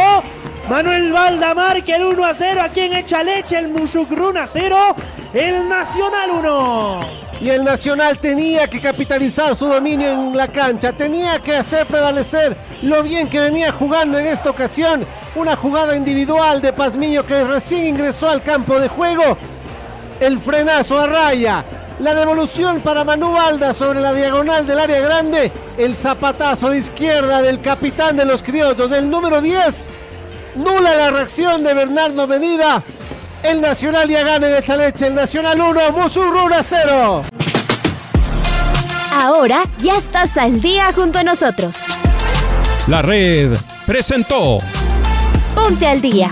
Manuel 0.70 1.12
Valda 1.12 1.54
marca 1.54 1.96
el 1.96 2.04
1 2.04 2.26
a 2.26 2.34
0. 2.34 2.62
A 2.62 2.70
quien 2.70 2.94
echa 2.94 3.24
leche 3.24 3.58
el 3.58 3.70
Mushukruna 3.70 4.48
0, 4.48 4.96
el 5.34 5.68
Nacional 5.68 6.32
1. 6.32 7.00
Y 7.42 7.50
el 7.50 7.64
Nacional 7.64 8.18
tenía 8.18 8.68
que 8.68 8.80
capitalizar 8.80 9.56
su 9.56 9.68
dominio 9.68 10.10
en 10.10 10.38
la 10.38 10.48
cancha, 10.48 10.94
tenía 10.94 11.40
que 11.40 11.56
hacer 11.56 11.86
prevalecer 11.86 12.56
lo 12.82 13.04
bien 13.04 13.30
que 13.30 13.40
venía 13.40 13.74
jugando 13.74 14.18
en 14.18 14.28
esta 14.28 14.50
ocasión. 14.50 15.06
Una 15.36 15.56
jugada 15.56 15.96
individual 15.96 16.62
de 16.62 16.72
Pazmiño 16.72 17.26
que 17.26 17.44
recién 17.44 17.88
ingresó 17.88 18.30
al 18.30 18.44
campo 18.44 18.80
de 18.80 18.88
juego 18.88 19.38
el 20.20 20.40
frenazo 20.40 21.00
a 21.00 21.08
raya, 21.08 21.64
la 22.00 22.16
devolución 22.16 22.82
para 22.82 23.04
Manu 23.04 23.32
Balda 23.32 23.74
sobre 23.74 24.02
la 24.02 24.14
diagonal 24.14 24.66
del 24.66 24.80
área 24.80 25.00
grande, 25.02 25.52
el 25.78 25.96
zapatazo 25.96 26.70
de 26.70 26.80
izquierda 26.80 27.42
del 27.42 27.62
capitán 27.62 28.18
de 28.18 28.26
los 28.26 28.44
criollos, 28.44 28.90
del 28.90 29.10
número 29.10 29.42
10, 29.42 29.88
nula 30.56 30.96
la 30.96 31.12
reacción 31.12 31.64
de 31.64 31.74
Bernardo 31.74 32.28
Medida, 32.28 32.82
el 33.44 33.62
Nacional 33.62 34.08
ya 34.10 34.24
gana 34.24 34.48
de 34.48 34.60
esta 34.60 34.78
leche, 34.78 35.08
el 35.08 35.16
Nacional 35.16 35.60
1, 35.60 35.92
Musurruna 35.92 36.64
0. 36.64 37.24
Ahora 39.14 39.64
ya 39.80 39.98
estás 39.98 40.38
al 40.38 40.60
día 40.60 40.92
junto 40.94 41.20
a 41.20 41.24
nosotros. 41.24 41.76
La 42.88 43.02
red 43.02 43.56
presentó. 43.86 44.60
Ponte 45.56 45.88
al 45.88 46.02
día 46.02 46.32